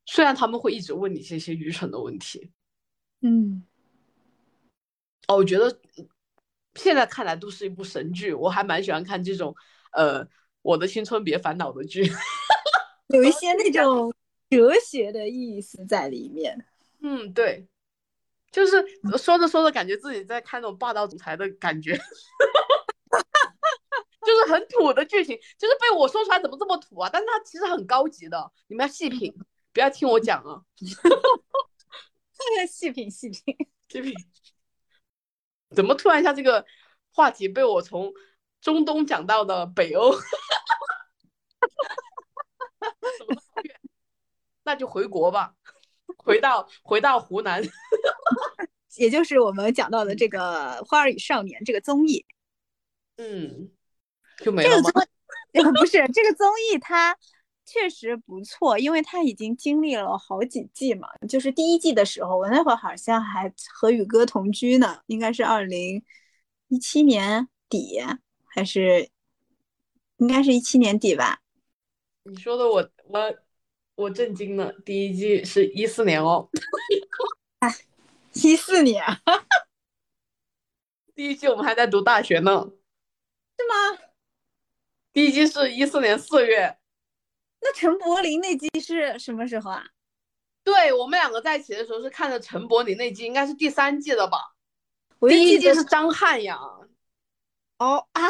[0.05, 2.49] 虽然他们会一直问你这些愚蠢的问题，
[3.19, 3.67] 嗯，
[5.27, 5.77] 哦，我觉得
[6.75, 9.53] 现在看来都是一部神剧，我还蛮喜欢看这种
[9.91, 10.25] 呃
[10.63, 12.03] 我的青春别烦恼的剧，
[13.13, 14.11] 有一些那种
[14.49, 16.65] 哲学的意思在里面。
[17.01, 17.67] 嗯，对，
[18.51, 18.83] 就是
[19.17, 21.95] 说着说着，感觉自己在看那种霸道总裁的感觉，
[24.25, 27.09] 就是很土的剧情，就是被我说出来怎么这么土啊？
[27.11, 29.31] 但是它其实很高级的，你们要细品，
[29.71, 30.63] 不要听我讲啊。
[32.69, 33.39] 细品细品
[33.89, 34.13] 细品。
[35.75, 36.65] 怎么突然一下这个
[37.11, 38.13] 话题被我从
[38.63, 40.13] 中东讲到的北欧？
[44.63, 45.53] 那就回国吧，
[46.17, 47.61] 回到回到湖南，
[48.95, 52.25] 也就是我们讲到的这个《花儿与少年》这个综艺。
[53.17, 53.69] 嗯，
[54.37, 54.89] 就没了吗？
[55.77, 57.15] 不是这个综艺，它
[57.65, 61.09] 确实不错，因为它已经经历了好几季嘛。
[61.27, 66.03] 就是第一季的时候，我那会儿好像还和宇哥同居呢，应该是二零
[66.69, 68.01] 一七年底，
[68.53, 69.09] 还是
[70.17, 71.41] 应该是一七年底吧？
[72.23, 73.35] 你说的我我。
[73.95, 76.49] 我震惊了，第一季是一四年哦，
[77.59, 77.71] 哎，
[78.33, 79.05] 一四年，
[81.13, 82.71] 第一季我们还在读大学呢，
[83.59, 83.99] 是吗？
[85.13, 86.75] 第一季是一四年四月，
[87.61, 89.85] 那陈柏霖那季是什么时候啊？
[90.63, 94.39] 对我们两个在一起的时候是看的陈柏霖那季，应该是第三季的吧？
[95.29, 96.59] 第一季是张翰呀，
[97.77, 98.29] 哦啊啊，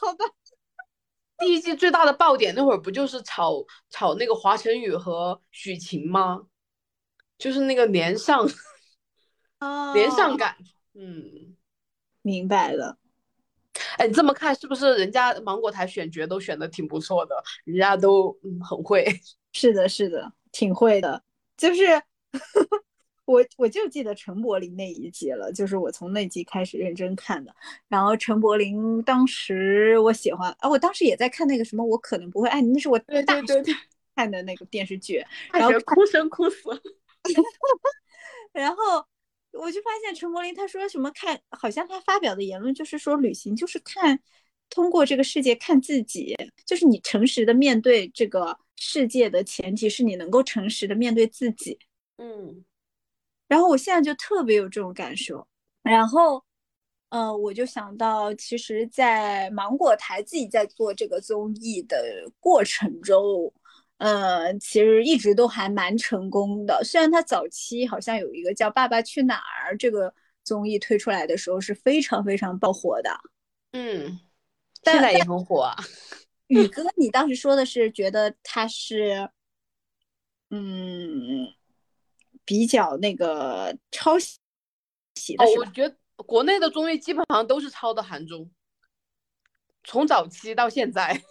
[0.00, 0.24] 好吧。
[1.38, 6.46] 第一季最大的爆点那会儿不就是炒炒那个华晨宇和许晴吗？
[7.36, 8.48] 就是那个连上，
[9.92, 10.56] 连上感，
[10.94, 11.54] 嗯，
[12.22, 12.96] 明白了。
[13.98, 17.36] 哎，你这么看是不是人家芒果台选角都选的挺不错的？
[17.64, 19.04] 人家都嗯很会。
[19.52, 21.22] 是的，是的，挺会的，
[21.58, 22.02] 就是。
[23.26, 27.54] 我我就记得陈柏霖那一集了，就是我从那集开始认真看的。
[27.88, 32.96] 然后陈柏霖当时我喜欢啊，我当时也在看那个什么，我可能不会爱你，那是我
[33.26, 33.62] 大学
[34.14, 35.22] 看的那个电视剧，
[35.52, 36.70] 然后哭生哭死。
[38.52, 39.04] 然后
[39.52, 44.20] 我就发现陈柏霖他说什么看，好像他发表的言论就是说旅行就是看
[44.70, 51.76] 通过这个世界看自己，就是你诚实的面对这个世界的前提是你能够诚实的面对自己。
[52.18, 52.64] 嗯。
[53.48, 55.46] 然后我现在就特别有这种感受，
[55.82, 56.42] 然后，
[57.10, 61.96] 呃，我就想到，其实，在芒果台自己在做这个综艺的
[62.40, 63.52] 过程中，
[63.98, 66.82] 呃，其实一直都还蛮成功的。
[66.82, 73.10] 虽然它早期好像有一个叫《爸爸去哪儿》这个综艺推出来的时候是非常非常爆火的，
[73.72, 74.18] 嗯，
[74.82, 75.76] 现在也很火啊。
[76.48, 79.30] 宇哥，你当时说的是觉得他是，
[80.50, 81.54] 嗯。
[82.46, 84.38] 比较那个抄袭
[85.36, 85.94] 的哦，我觉得
[86.24, 88.50] 国内的综艺基本上都是抄的韩综，
[89.84, 91.22] 从早期到现在。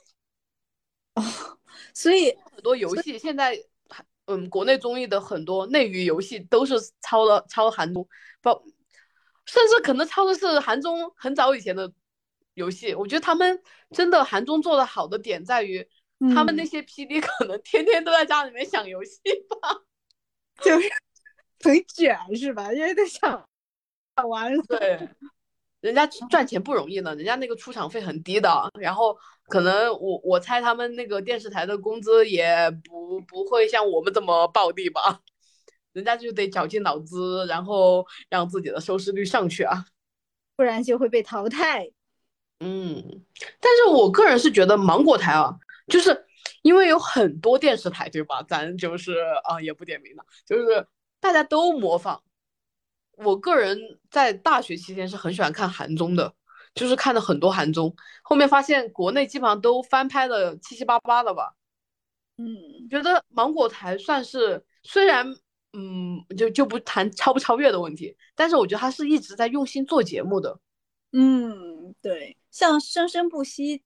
[1.15, 1.23] 哦，
[1.95, 3.57] 所以 很多游戏现在，
[4.25, 8.07] 嗯，国内综艺的很多内娱游戏都是抄的抄韩综，
[8.41, 8.49] 不，
[9.45, 11.91] 甚至可能抄的是韩综很早以前的
[12.55, 12.93] 游戏。
[12.93, 13.61] 我觉得他们
[13.91, 15.87] 真的韩综做的好的点在于，
[16.33, 19.21] 他们那些 PD 可能天天都在家里面想游戏
[19.61, 19.81] 吧，
[20.61, 20.89] 就是。
[21.63, 22.71] 很卷是吧？
[22.71, 23.43] 因为他想
[24.27, 24.55] 玩。
[24.67, 25.09] 对，
[25.79, 35.21] 人家赚钱不容易呢，人家那个出场费很低的，然后可能我我猜他们那个电视台的工资也不不会像我们这么暴利吧，
[35.93, 37.15] 人家就得绞尽脑汁，
[37.47, 39.87] 然后让自己的收视率上去啊，
[40.55, 41.89] 不然就会被淘汰。
[42.59, 43.23] 嗯，
[43.59, 46.24] 但是我个人是觉得芒果台啊，就是
[46.61, 48.43] 因为有很多电视台对吧？
[48.47, 50.87] 咱就是啊也不点名了，就是。
[51.21, 52.21] 大家都模仿，
[53.13, 53.79] 我个人
[54.11, 56.31] 在大学期间是很喜欢看韩综的，
[56.75, 61.55] 就是看了很多韩综，后面发现国内基本上都翻拍的七七八八了吧。
[62.37, 62.45] 嗯，
[62.91, 65.25] 觉得芒果台算是虽然
[65.73, 70.59] 嗯就就不谈超不超越的问题，但是我觉得他是一直在用心做节目的。
[71.11, 73.81] 嗯，对，像生生不息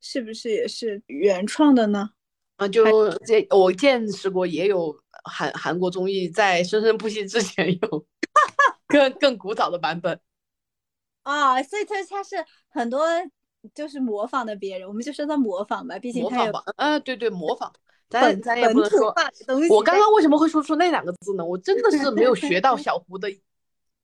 [0.00, 2.10] 是不是也是原创的呢？
[2.56, 4.98] 啊，就这我见识过也有。
[5.28, 8.06] 韩韩国综艺在《生生不息》之前有
[8.86, 10.20] 更更古早的版本
[11.24, 12.36] 啊，所以它它是
[12.68, 13.04] 很多
[13.74, 17.72] 就是模仿的别人，我们就说他模仿吧，毕竟他有啊，对对，模仿，
[18.08, 19.12] 咱咱也不能说。
[19.68, 21.44] 我刚刚为什么会说出那两个字呢？
[21.44, 23.28] 我真的是没有学到小胡的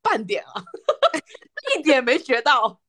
[0.02, 0.64] 半点啊，
[1.78, 2.80] 一点没学到。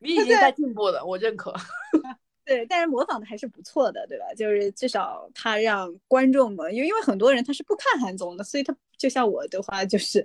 [0.00, 1.54] 你已经在进步了，我认可。
[2.44, 4.26] 对，但是模仿的还是不错的，对吧？
[4.36, 10.22] 就是至少他让观众们，因为因为很多人他是不看韩综的，所以他就像我的话就是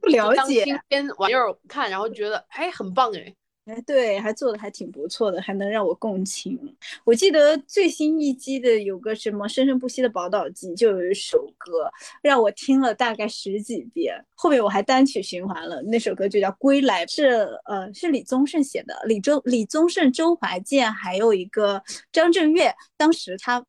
[0.00, 3.34] 不了解新鲜玩意儿看，然后觉得哎很棒哎。
[3.66, 6.76] 哎，对，还做的还挺不错的，还能让我共情。
[7.02, 11.90] 我记得最新一季的有个什么《生生不息的宝岛季》，就有一首歌
[12.20, 15.80] 让我听了大概十几遍，后面我还单曲循环了。
[15.80, 23.64] 那首歌就叫《归来》，是呃是李宗盛写的，李周李宗盛、周华健还有一个张震岳，当时他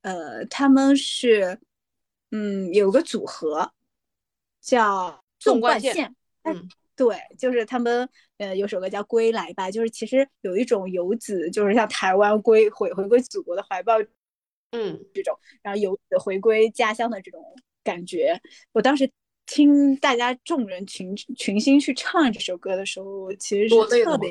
[0.00, 1.60] 呃他们是
[2.30, 3.70] 嗯有个组合
[4.62, 6.66] 叫纵贯线，嗯。
[6.96, 13.98] 对，就是他们，呃，有首歌叫《归来吧》，就是其实有一种游子，就是像台湾归回回归祖国的怀抱，
[14.70, 17.42] 嗯，这种，然后游子回归家乡的这种
[17.82, 18.40] 感觉。
[18.72, 19.10] 我当时
[19.46, 24.30] 听大家众人群群星去唱这首歌的时候，其实是特别，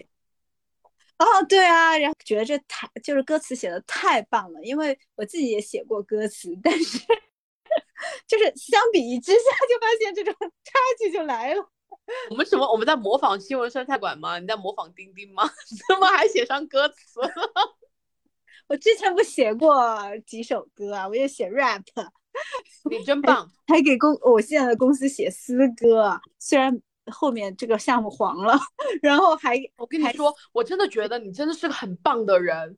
[1.19, 6.97] 哦，对啊，然后觉得这太就是歌词写的太棒了，因为我自己也写过歌词，但是
[8.25, 9.39] 就是相比之下，
[9.69, 10.33] 就发现这种
[10.63, 11.69] 差距就来了。
[12.29, 12.69] 我们什么？
[12.71, 14.39] 我们在模仿新闻生态馆吗？
[14.39, 15.43] 你在模仿钉钉吗？
[15.87, 17.29] 怎么还写上歌词了？
[18.67, 21.83] 我之前不写过几首歌啊，我也写 rap。
[22.89, 26.81] 你真棒，还给公我现在的公司写诗歌，虽然
[27.11, 28.57] 后面这个项目黄了，
[29.01, 32.75] 然后还我跟你说，我真的觉得你真的是个很棒的人，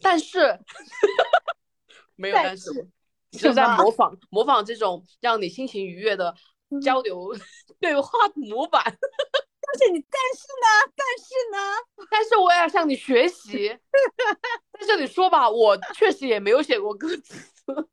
[0.00, 0.58] 但是
[2.16, 2.70] 没有但是，
[3.30, 6.34] 就在模仿模仿这种让你心情愉悦的。
[6.82, 7.32] 交流
[7.80, 10.92] 对话模板， 但是你但是呢？
[10.96, 12.06] 但是呢？
[12.10, 13.68] 但是我也要向你学习。
[14.78, 17.34] 在这里说吧，我确实也没有写过歌词，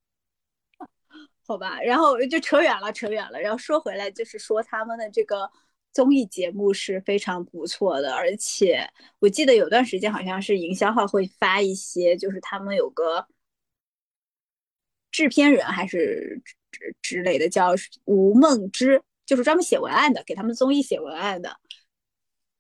[1.46, 1.80] 好吧。
[1.82, 3.40] 然后就扯远了，扯远了。
[3.40, 5.50] 然后说回来，就是说他们的这个
[5.92, 13.28] 综艺节目是非常不错的，而且我记得有段时间好像是营销号会发一些，就是他们有个
[15.12, 16.42] 制片人还是。
[16.74, 17.70] 之之类的叫
[18.06, 21.56] 吴梦之，就是专门写文案的，给他们综艺写文案的，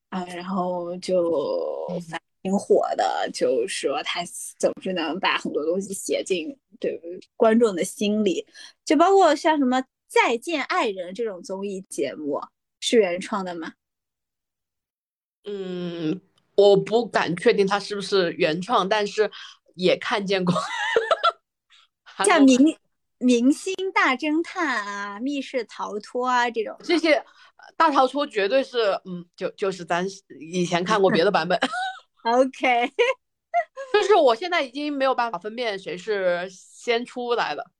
[0.09, 1.89] 啊，然后就
[2.41, 4.22] 挺火的，就说他
[4.57, 6.99] 总是能把很多东西写进对
[7.36, 8.45] 观众的心里，
[8.86, 12.39] 就包括像什么《再见爱人》这种综艺节目，
[12.80, 13.74] 是原创的吗？
[15.45, 16.22] 嗯，
[16.55, 19.30] 我不敢确定他是不是原创，但是
[19.76, 20.53] 也看见过，
[22.26, 22.78] 像明。
[23.24, 27.24] 明星大侦探啊，密室逃脱啊，这种这些
[27.78, 30.05] 大逃脱绝对是，嗯，就就是咱
[30.39, 31.57] 以前看过别的版本。
[32.24, 32.91] OK，
[33.93, 37.71] 就是我现在已经没有办法分辨谁是先出来的。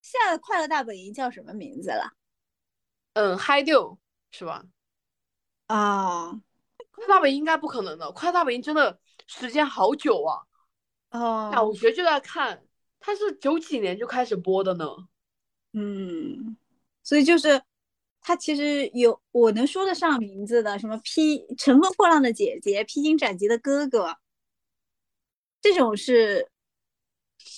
[0.00, 2.12] 现在快乐大本营叫什么名字了？
[3.14, 3.98] 嗯，Hi Do
[4.30, 4.64] 是吧？
[5.66, 6.32] 啊，
[6.90, 10.42] 快乐大本营应该不可能的，快乐大本营真的时间好久啊。
[11.10, 12.62] 哦，小学就在看。
[13.04, 14.86] 它是九几年就开始播的呢，
[15.72, 16.56] 嗯，
[17.02, 17.60] 所以就是
[18.20, 24.16] 它其实有我能说得上名字的，什么披乘风破浪的姐姐、披荆斩棘的哥哥，
[25.60, 26.48] 这种是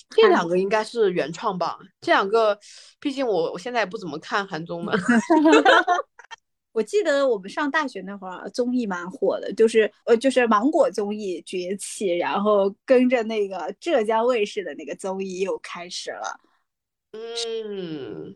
[0.09, 1.77] 这两个应该是原创吧？
[2.01, 2.59] 这两个，
[2.99, 4.97] 毕竟我我现在也不怎么看韩综了。
[6.75, 16.37] 我记得我们上大学那会儿，综艺蛮火的，就是呃，就是芒果综艺崛起，然后跟着那个浙江卫视的那个综艺又开始了，
[17.13, 18.35] 嗯，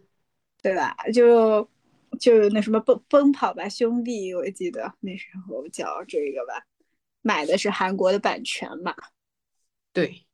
[0.63, 0.95] 对吧？
[1.13, 1.69] 就
[2.17, 6.65] 就那什么奔奔跑吧兄弟，我记得那时候叫这个吧，
[7.21, 8.95] 买的是韩国的版权嘛，
[9.91, 10.25] 对，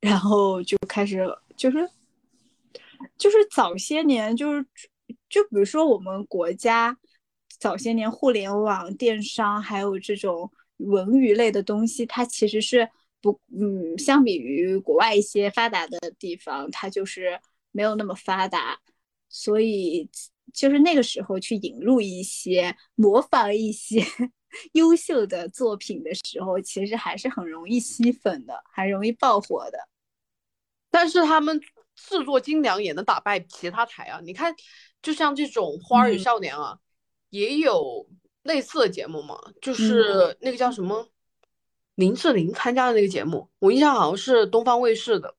[0.00, 1.24] 然后就开始
[1.56, 1.88] 就是
[3.16, 4.66] 就是早些年就是
[5.32, 6.96] 就比如说我们国家。
[7.58, 12.88] 早些年，互联网、电商还有这种文娱类的东西，它其实是
[13.20, 17.38] 不，嗯，相比于国外一些发达的地方，它就是
[17.70, 18.80] 没有那么发达。
[19.28, 20.10] 所以，
[20.52, 24.02] 就是那个时候去引入一些、模仿一些
[24.72, 29.78] 优秀的作品的时候，其实还是很容易吸粉的，还容易爆火的。
[30.90, 31.60] 但是他们
[31.94, 34.20] 制作精良，也能打败其他台啊！
[34.24, 34.52] 你看，
[35.02, 36.78] 就像这种《花儿与少年》啊。
[37.30, 38.06] 也有
[38.42, 41.08] 类似的节目嘛，就是那个叫什么
[41.94, 45.34] 林志玲参加的那个节目，我印象好像是东方卫视的，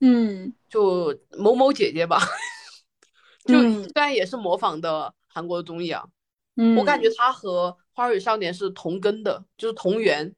[0.00, 2.20] 嗯，就某某姐姐吧，
[3.46, 6.04] 就虽然也是模仿的韩国的综艺啊，
[6.56, 10.34] 嗯，我感觉它和《花儿与少年》是同根的，就是同源，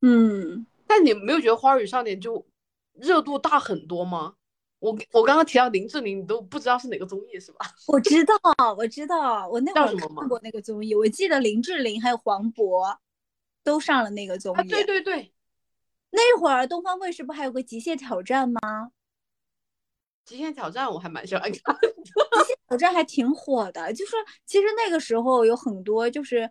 [0.00, 2.46] 嗯，但你没有觉得《花儿与少年》就
[2.94, 4.34] 热度大很多吗？
[4.82, 7.64] 我我刚刚提到林志玲，你都不知道是哪个综艺是吧？
[7.86, 8.34] 我知道，
[8.76, 10.92] 我知道，我那会儿看过那个综艺。
[10.92, 12.96] 我记得林志玲还有黄渤
[13.62, 14.68] 都上了那个综艺。
[14.68, 15.32] 对对对，
[16.10, 18.90] 那会儿东方卫视不还有个《极限挑战》吗？
[20.24, 23.92] 极限挑战我还蛮喜欢看， 极限挑战还挺火的。
[23.92, 26.50] 就是其实那个时候有很多，就是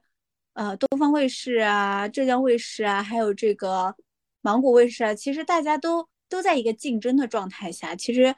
[0.53, 3.93] 呃东方卫视啊、浙江卫视啊，还有这个
[4.39, 7.95] 芒果卫视啊，其实大家都都在一个竞争的状态下。
[7.95, 8.33] 其实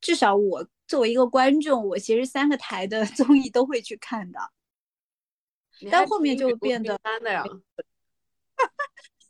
[0.00, 4.40] 至少我作为一个观众，我其实三个台的 综艺都会去看的。
[5.90, 6.98] 但后面就变得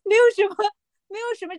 [0.04, 0.54] 没有什么，
[1.08, 1.54] 没有什么。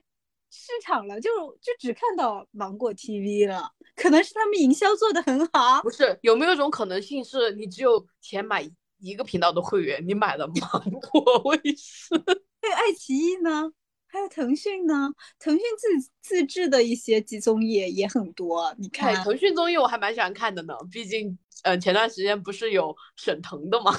[0.51, 1.29] 市场了，就
[1.61, 5.79] 就只看到芒果 TV 了，可能是他们营销做的很好。
[5.83, 8.67] 不是，有没有一种可能性是你只有钱买
[8.97, 12.15] 一个频道的会员，你买了芒果卫视？
[12.63, 13.71] 还有 爱奇艺呢，
[14.11, 15.09] 还有腾讯呢。
[15.39, 18.75] 腾讯自自制的一些集综艺也很多。
[18.77, 23.93] 你看，腾讯综艺我还蛮喜欢看的呢，毕竟，呃，前段时间不是有沈腾的吗？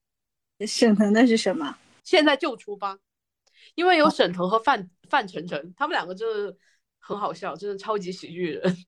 [0.66, 1.78] 沈腾的是什么？
[2.02, 2.98] 现在就出发。
[3.76, 6.56] 因为有沈腾和范范丞丞，他们两个真的
[7.00, 8.84] 很好笑，真的超级喜剧人。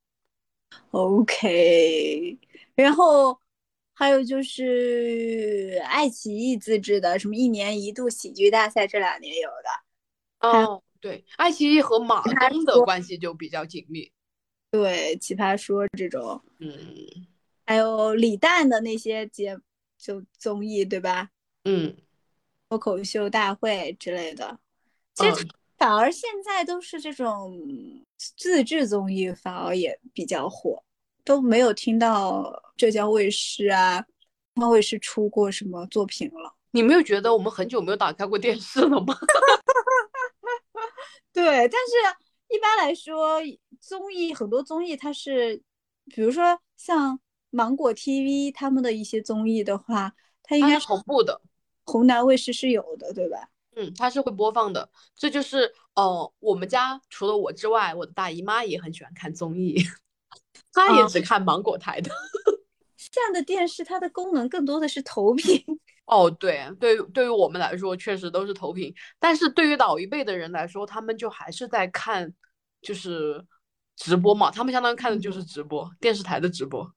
[0.91, 2.39] OK，
[2.75, 3.41] 然后
[3.95, 9.86] 还有就是爱奇艺自制的什么一年一度喜剧大赛，这两年有的。
[10.41, 14.11] 哦，对，爱奇艺和马东的关系就比较紧密。
[14.71, 16.75] 对，奇葩说这种，嗯，
[17.65, 19.57] 还有李诞的那些节
[19.97, 21.31] 就综艺，对吧？
[21.65, 21.97] 嗯，
[22.69, 24.59] 脱口秀大会之类的。
[25.15, 25.47] 其实
[25.79, 27.59] 反而现在都是这种
[28.37, 30.83] 自制综艺，反而也比较火，
[31.25, 34.05] 都没有听到浙江卫视啊、
[34.55, 36.55] 东方卫视出过什么作品了。
[36.73, 39.17] 你没有觉得我们很久没有打开过电视了吗？
[41.37, 42.17] 对，但是
[42.49, 43.43] 一般来说，
[43.79, 45.63] 综艺很多综艺它是，
[46.07, 47.21] 比如说像
[47.51, 51.43] 芒果 TV 他们的一些综艺的话，它应该是同步的，
[51.85, 53.51] 湖南卫视是有的，对吧？
[53.75, 59.77] 嗯，它是会播放的，这就是呃，我们家除了我之外，我的大姨妈也很喜欢看综艺，
[60.73, 62.11] 她也只看芒果台的。
[63.13, 65.63] 这样的电视，它的功能更多的是投屏。
[66.07, 68.95] 哦，对，对，对于我们来说，确实都是投屏。
[69.19, 72.33] 但是对于老一辈的人来说，他们就还是在看，
[72.81, 73.45] 就是
[73.97, 76.91] 直播嘛，他们相当于看的就是直播，电视台的直播。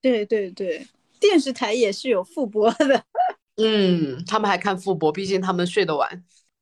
[0.00, 0.86] 对对对，
[1.18, 3.04] 电视台也是有复播的。
[3.56, 6.10] 嗯，他们还看复播，毕竟他们睡得晚。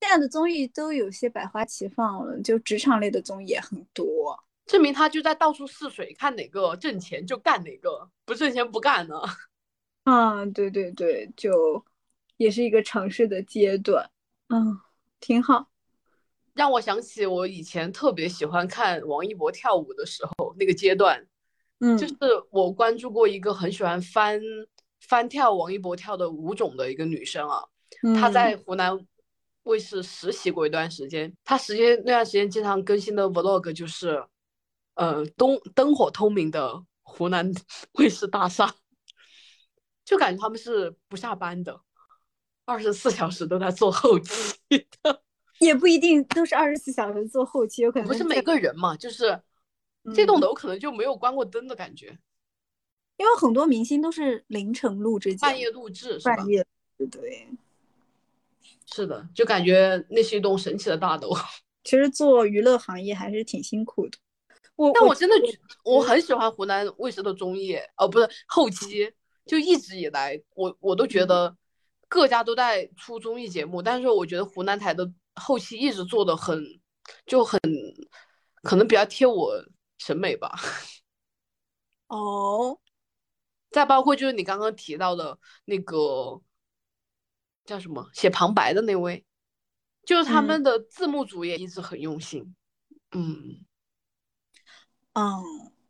[0.01, 9.21] 现在的综艺都有些百花齐放了，就职场类的综艺也很多，证明他就在到处试水，看哪个挣钱就干哪个，不挣钱不干呢。
[10.05, 11.85] 啊，对对对，就
[12.37, 14.11] 也是一个尝试的阶段，
[14.49, 14.79] 嗯，
[15.21, 15.69] 挺好。
[16.55, 21.27] 让我想起我以前特别喜欢看王一博跳舞的时候那个阶段，
[21.79, 22.15] 嗯，就是
[22.51, 24.41] 我关注过一个很喜欢翻。
[25.09, 27.65] 翻跳王一博跳的舞种的一个女生啊，
[28.15, 28.97] 她在湖南
[29.63, 31.35] 卫视实习过一段时间。
[31.43, 34.23] 她时间那段时间经常更新的 vlog 就是，
[34.95, 37.51] 呃，灯灯火通明的湖南
[37.99, 38.73] 卫视大厦，
[40.11, 41.81] 就感觉他们是不下班的，
[42.65, 44.59] 二十四小时都在做后期
[45.03, 45.23] 的。
[45.61, 49.41] 也不一定都是二十四小时做后期，有可能不是每个人嘛，就是
[50.13, 52.19] 这栋楼可能就没有关过灯的感觉。
[53.19, 56.39] 因为很多明星都是凌晨录制，半夜录制，是吧？
[56.39, 56.67] 半夜，
[57.09, 57.47] 对，
[58.87, 61.31] 是的，就感觉那是一栋神奇的大楼。
[61.85, 64.19] 其实做娱乐行业还是挺辛苦的。
[64.75, 65.37] 我，但我真的，
[65.85, 69.13] 我很喜欢湖南卫视的综艺，哦，不是后期，
[69.51, 71.57] 就一直以来，我我都觉得
[72.07, 76.65] 各家都在出综艺节目，但是我觉得湖南台的后期一直做的很，
[77.27, 77.61] 就很，
[78.63, 79.53] 可能比较贴我
[79.99, 80.55] 审美吧。
[82.07, 82.79] 哦。
[83.73, 86.41] 再包括就是你刚刚提到的那个
[87.65, 89.25] 叫什么写旁白的那位，
[90.05, 92.55] 就是他们的字幕组也一直很用心。
[93.11, 93.65] 嗯
[95.15, 95.43] 嗯，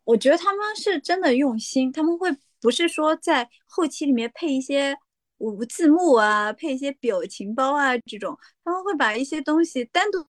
[0.05, 4.97] 我觉得他们是真的用心，他们会不是说在后期里面配一些
[5.39, 10.27] 无字幕啊，配一些表情包啊这种，他们会把一些东西单独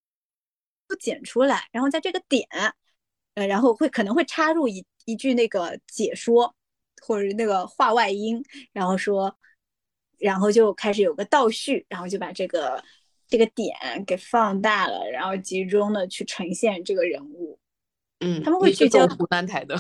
[0.88, 2.48] 不剪出来，然后在这个点，
[3.36, 6.56] 呃，然后会可能会插入一一句那个解说。
[7.04, 9.36] 或者那个话外音，然后说，
[10.20, 12.82] 然后就开始有个倒叙，然后就把这个
[13.28, 13.76] 这个点
[14.06, 17.58] 给放大了，然后集中的去呈现这个人物。
[18.20, 19.76] 嗯，他们会聚焦湖南台的，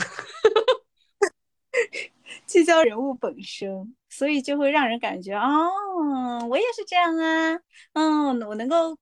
[2.47, 7.59] 聚焦人物本身，所以就会让人感觉哦，我也是这样啊，
[7.93, 8.97] 嗯，我能够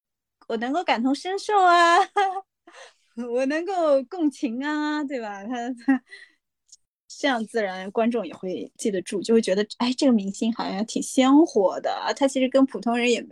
[0.48, 1.98] 我能够感同身受啊，
[3.34, 5.44] 我能够共情啊，对吧？
[5.46, 6.04] 他他。
[7.22, 13.28] 这样自然观众也会记得住，就会觉得，哎，这个明星好像挺鲜活的，他其实跟普通人也没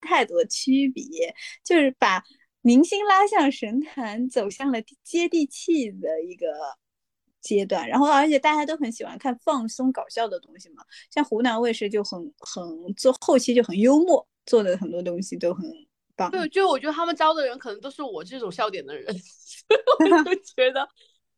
[0.00, 1.34] 太多区别，
[1.64, 2.22] 就是把
[2.60, 6.46] 明星拉向神坛，走向了接地气的一个
[7.44, 7.86] 阶段。
[7.86, 12.66] 然后，而且大家都很喜欢看放松搞笑的东西嘛，像湖南卫视就很很
[12.96, 15.62] 做后期就很幽默，做的很多东西都很
[16.16, 16.30] 棒。
[16.30, 19.06] 对，就我觉得他们招的人可能都是我这种笑点的人，
[20.00, 20.88] 我就 觉得，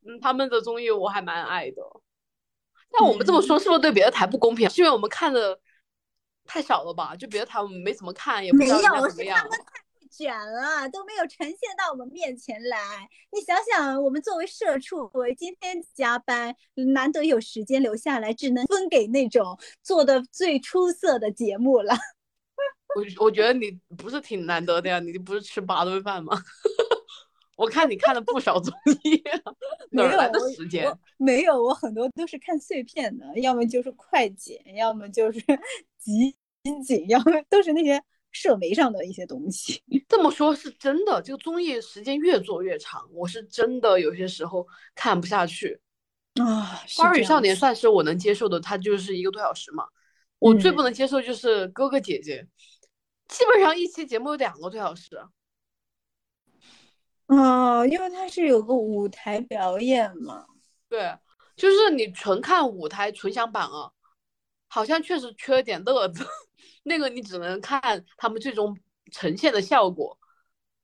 [0.05, 1.81] 嗯，他们的综艺我还蛮爱的。
[2.89, 4.69] 但我们这么说是不是对别的台不公平？
[4.69, 5.59] 是因为我们看的
[6.45, 7.13] 太少了吧？
[7.15, 9.37] 就别的台我们没怎么看，也不知道怎么样。
[10.07, 12.77] 卷了都没有呈现到我们面前来。
[13.31, 16.55] 你想想，我们作为社畜，我今天加班，
[16.93, 21.93] 难得有时间留下来，只能分给那种做的最出色的节目了。
[22.95, 26.35] 我我觉得你不是挺难得的呀，你不是吃八顿饭吗？
[27.57, 28.73] 我看你看了不少综
[29.03, 29.21] 艺，
[29.91, 30.85] 哪来的时间？
[31.17, 35.39] 没有，我很多都是看碎片的，要么就是快剪，要么就是
[35.97, 36.35] 集
[36.85, 38.01] 锦，要么都是那些。
[38.31, 41.21] 社媒上的一些东西， 这么说，是真的。
[41.21, 45.79] 这个综艺时间越做越长，我是真的有些时候看不下去
[46.35, 46.81] 啊。
[46.95, 49.85] 花儿与少年算是我能接受的，它就是一个多小时嘛。
[50.39, 52.47] 我最不能接受就是哥哥姐姐，
[53.27, 55.17] 基本上一期节目有两个多小时。
[57.25, 60.45] 啊，因为它是有个舞台表演嘛。
[60.87, 61.17] 对，
[61.55, 63.91] 就是你纯看舞台纯享版啊，
[64.67, 66.23] 好像确实缺点乐子。
[66.87, 68.77] 那个你只能看他们最终
[69.11, 70.17] 呈现的效果，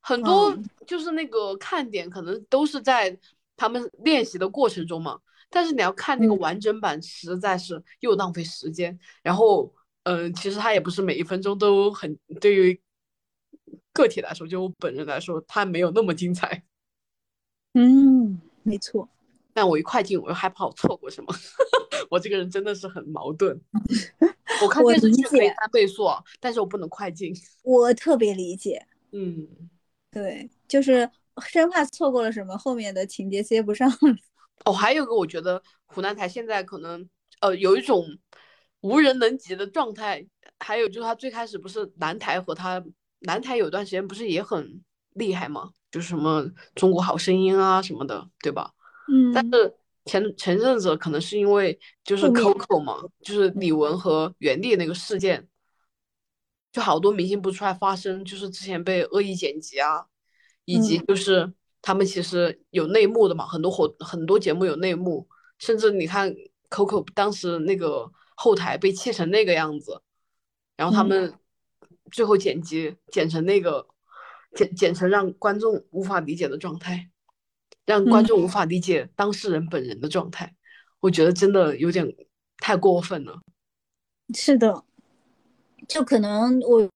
[0.01, 0.55] 很多
[0.85, 3.17] 就是那个看点可能都是在
[3.55, 5.19] 他们练习的过程中嘛。
[5.49, 8.97] 但是你要看那个完整版，实在是又浪费时间。
[9.21, 9.71] 然后，
[10.03, 12.81] 嗯，其实它也不是每一分钟都很对于
[13.93, 16.63] 个体来说，就我本人来说，它没有那么精彩。
[17.73, 19.07] 嗯，没错。
[19.53, 21.33] 但我一快进，我又害怕我错过什么。
[22.09, 23.59] 我这个人真的是很矛盾。
[24.61, 26.07] 我看电视剧可以三倍速，
[26.39, 27.33] 但是我不能快进。
[27.63, 28.85] 我特别理解。
[29.11, 29.47] 嗯，
[30.11, 31.09] 对，就是
[31.47, 33.91] 生怕错过了什么，后面的情节接不上。
[34.65, 37.07] 哦，还有个，我觉得湖南台现在可能
[37.41, 38.05] 呃有一种
[38.81, 40.25] 无人能及的状态。
[40.59, 42.81] 还有就是他最开始不是南台和他
[43.19, 44.81] 南台有段时间不是也很
[45.13, 45.71] 厉害吗？
[45.91, 48.71] 就是什么中国好声音啊什么的，对吧？
[49.11, 49.33] 嗯。
[49.33, 49.73] 但是。
[50.05, 55.47] 前前阵子可能是因为就是 Coco 嘛，就是李玟和袁立那个事件，
[56.73, 60.03] 就好多明星不出来发声，就是之前被恶意剪辑啊，
[60.65, 65.25] 以及就是他们其实有内幕的嘛，很多活很多节目有内幕，
[65.57, 66.35] 甚至你看
[66.69, 70.01] Coco 当时那个后台被气成那个样子，
[70.75, 71.33] 然后他们
[72.11, 73.87] 最后剪辑剪成那个
[74.53, 77.09] 剪剪成让观众无法理解的状态。
[77.85, 80.55] 让观众无法理解当事人本人的状态，
[81.01, 82.07] 我觉得真的有点
[82.57, 83.41] 太过分了。
[84.33, 84.85] 是的，
[85.87, 86.89] 就可能我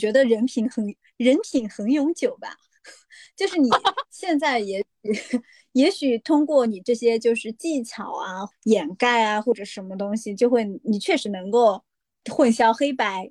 [0.00, 0.84] 觉得人品很
[1.18, 2.56] 人品很永久吧。
[3.36, 3.68] 就是你
[4.10, 4.82] 现在也
[5.72, 11.84] 也许通过你这些就是技巧啊、掩盖啊或者什么东西，就会你确实能够
[12.30, 13.30] 混淆黑白，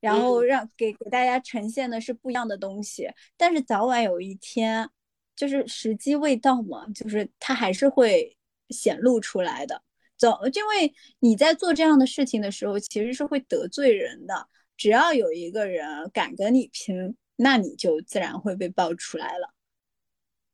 [0.00, 3.08] 然后让给给大家呈现的是不一样的东西。
[3.36, 4.90] 但是早晚有一天。
[5.36, 8.36] 就是时机未到嘛，就是它还是会
[8.70, 9.82] 显露出来的。
[10.16, 14.48] 走，因为你在做这样的事情的时候，其实是会得罪人的。
[14.76, 19.52] 只要有一个人敢跟你拼，那你就自然会被爆出来了。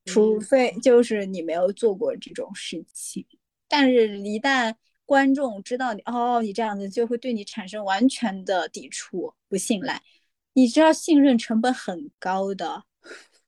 [0.04, 3.24] 除非就是你没有做过这种事情，
[3.68, 4.74] 但是一旦
[5.06, 10.02] 观众知道你哦，你这样子就会对你产生完全的抵触、不信赖。
[10.54, 12.82] 你知道信任成本很高的。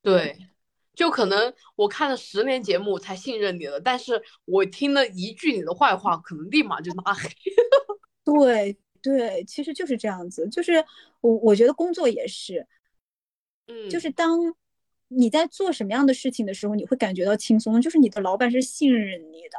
[0.01, 0.49] 对。
[0.95, 7.29] 就可能我看了十年节目才信任你了，但是我听了一句你的坏话，可能立马就拉黑。
[8.25, 10.49] 对对，其实就是这样子。
[10.49, 10.85] 就是
[11.21, 12.67] 我我觉得工作也是，
[13.67, 14.39] 嗯，就是当
[15.09, 19.59] 你在做什么样的事情的时候，你会感觉到轻松，就是你的老板是信任你的。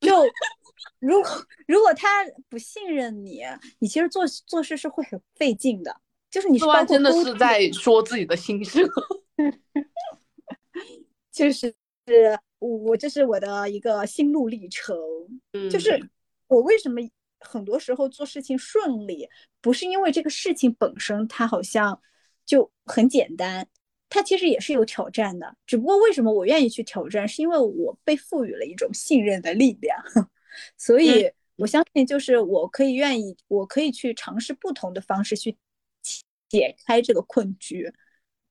[0.00, 0.24] 就
[0.98, 1.30] 如果
[1.66, 3.42] 如果他不信任你，
[3.78, 6.00] 你其实做做事是会很费劲的。
[6.30, 8.86] 就是你说真的是在说自己的心声。
[11.36, 11.74] 就是
[12.58, 14.96] 我，我这是我的一个心路历程。
[15.52, 16.00] 嗯，就是
[16.48, 16.98] 我为什么
[17.40, 19.28] 很多时候做事情顺利，
[19.60, 22.00] 不是因为这个事情本身它好像
[22.46, 23.68] 就很简单，
[24.08, 25.54] 它其实也是有挑战的。
[25.66, 29.94] 只不过为什么我愿意去挑战，是因为我被赋予了一种信任的力量，
[30.78, 35.54] 所以我相信，就是我可以愿意，我可以去尝试不同的方式去
[36.48, 37.92] 解开这个困局。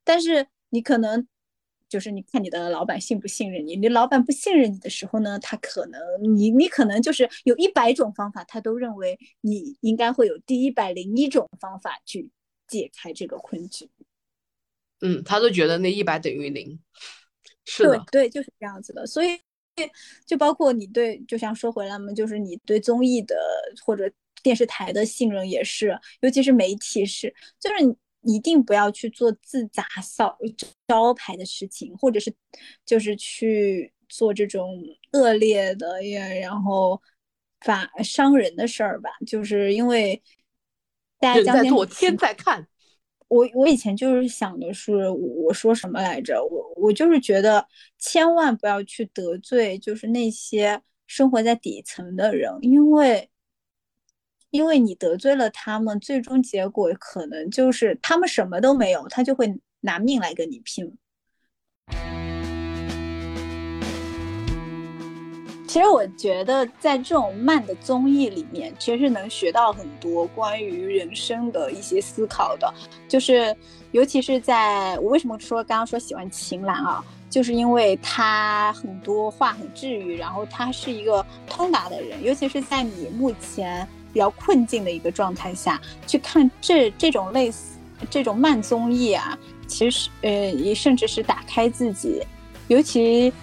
[0.04, 1.28] 但是你可能。
[1.88, 12.30] 就是你看你的老板信不信任你，你老板不信任你的时候呢，他可能你你可能就是有一百种方法，他都认为你应该会有第一百零一种方法去
[12.68, 13.90] 解开这个困局。
[15.02, 16.80] 嗯，他都觉得那一百等于零。
[17.66, 19.06] 是的，对，就是这样子的。
[19.06, 19.30] 所以，
[20.26, 23.36] 就包括你对，就像说回来嘛，就是你对综艺的
[23.84, 24.10] 或者
[24.42, 27.96] 电视台的信任也是，尤其是媒体是，就是你
[28.26, 30.38] 一定不要去做自砸扫
[30.88, 32.34] 招牌的事情，或者是
[32.86, 34.84] 就是去做这种
[35.14, 37.02] 恶劣的也然后
[37.62, 39.10] 反伤人的事儿吧。
[39.26, 40.22] 就是因为
[41.20, 42.68] 大家在做，天在看。
[43.28, 46.44] 我我以前就是想的是，我说什么来着？
[46.46, 53.28] 我我就是觉得千万不要去得罪，就是那些生活在底层的人，因为
[54.56, 60.90] 因为你得罪了他们，最终结果可能就是他们什么都没有，他就会拿命来跟你拼。
[65.68, 72.74] 其实我觉得，在这种慢的综艺里面，其实能学到很多关于人生的一些思考的。
[73.10, 73.54] 就是，
[73.92, 82.24] 尤其是在我为什么说刚刚说喜欢秦岚啊，就是因为她很多话很治愈，然后她是一个通达的人。
[82.24, 83.86] 尤其是在你目前
[84.16, 87.78] 比较困境的一个状态下去看这这种类似
[88.10, 89.38] 这种慢综艺啊，
[89.68, 92.24] 其实呃，也甚至是打开自己，
[92.70, 93.34] 尤其。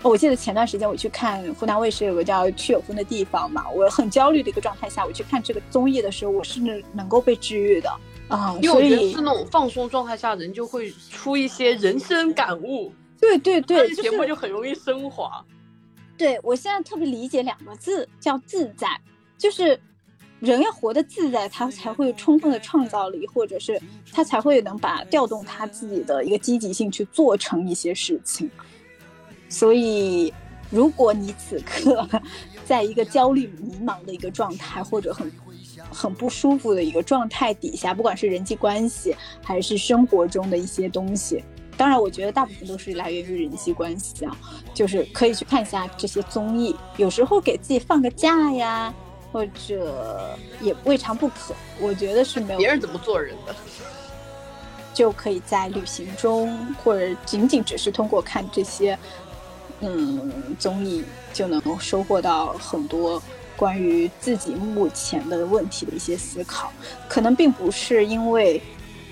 [0.00, 6.60] 我记得前段时间我去看湖南卫视有个叫《去有风的地方》嘛，我很焦虑的一个状态下，我去看这个综艺的时候，我是
[6.92, 7.90] 能够被治愈的
[8.28, 8.56] 啊。
[8.62, 12.92] 因为我觉得是那种放松状态下，人就会出一些人生感悟。
[13.20, 15.44] 对对对，节目就很容易升华。
[16.16, 18.86] 对我现在特别理解两个字，叫自在，
[19.36, 19.78] 就是
[20.40, 23.80] 人要活得自在，他才会充分的创造力，或者是
[24.12, 28.48] 他才会能把调动他自己的一个积极性去做成一些事情。
[29.48, 30.32] 所以，
[30.70, 32.08] 如果你此刻
[32.64, 35.32] 在一个焦虑、迷茫的一个状态，或者很
[35.90, 41.42] 很不舒服的一个状态底下，不管是人际关系还是生活中的一些东西，
[41.76, 44.36] 当然，我觉得大部分都是来源于人际关系啊，
[44.74, 48.94] 就是可以去看一下这些综艺，有时候给自己放个假呀，
[49.32, 51.54] 或者也未尝不可。
[51.80, 53.54] 我觉得是没有别人怎么做人的，
[54.92, 58.98] 就可以在旅行中，或者仅仅只是通过看这些。
[59.80, 63.22] 嗯，综艺就能收获到很多
[63.56, 66.72] 关于自己目前的问题的一些思考，
[67.08, 68.60] 可能并不是因为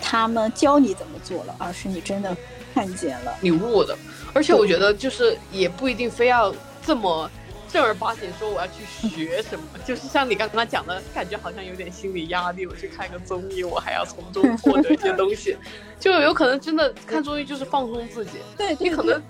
[0.00, 2.36] 他们教你怎么做了，而是你真的
[2.74, 3.96] 看见了、领悟的。
[4.34, 6.52] 而且我觉得，就是也不一定非要
[6.84, 7.30] 这么
[7.76, 12.66] 正儿八经说我要去学什么， 就是像你刚刚讲的感觉，好像有点心理压力。
[12.66, 15.54] 我去看个综艺，我还要从中获得一些东西，
[16.00, 18.38] 就有可能真的看综艺就是放松自己。
[18.56, 19.22] 对你可能。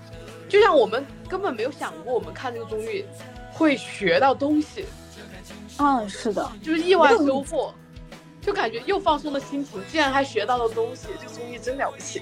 [0.47, 3.03] 就像我们根本没有想过，我们看这个综艺
[3.51, 4.85] 会学到东西。
[5.77, 7.73] 嗯，是的，就是意外收获，
[8.41, 12.21] 就感觉又放松了心情，竟然还学到了东西，这个综艺真了不起。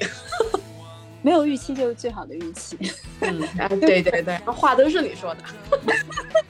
[1.25, 2.77] 没有预期就是最好的预期。
[3.21, 3.41] 嗯，
[3.81, 5.41] 对对对，话都是你说的。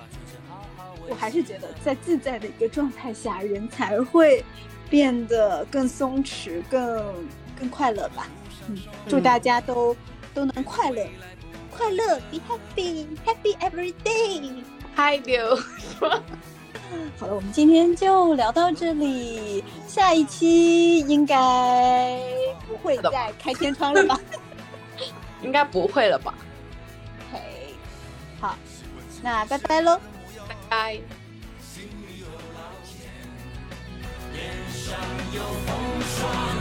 [1.08, 4.44] 我还是觉得，在自在的一个状态下，人才会
[4.90, 7.16] 变得更松弛、更
[7.58, 8.28] 更快乐吧。
[8.68, 8.78] 嗯，
[9.08, 9.96] 祝大家都
[10.34, 11.08] 都能快乐。
[11.72, 14.52] 快乐，be happy，happy every day。
[14.98, 15.58] Hi Bill，
[17.18, 22.20] 好了，我们今天就聊到这里，下一期应该
[22.68, 24.20] 不会再开天窗了吧？
[25.46, 26.34] 应该不会了吧
[27.30, 27.76] ？OK，
[28.42, 28.58] 好，
[29.22, 30.02] 那拜拜喽，
[30.48, 31.00] 拜拜。
[34.84, 36.55] 着，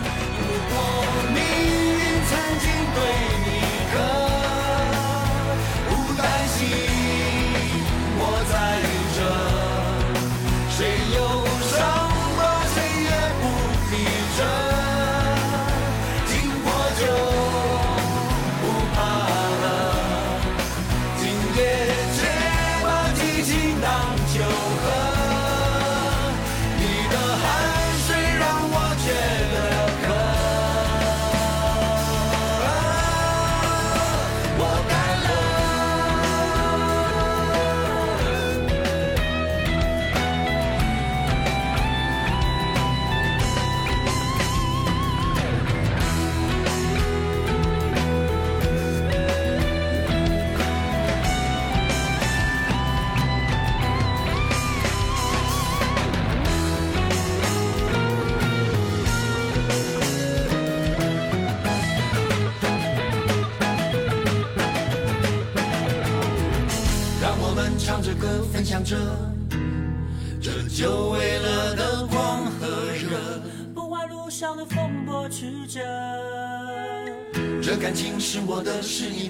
[78.65, 79.23] 的，是你。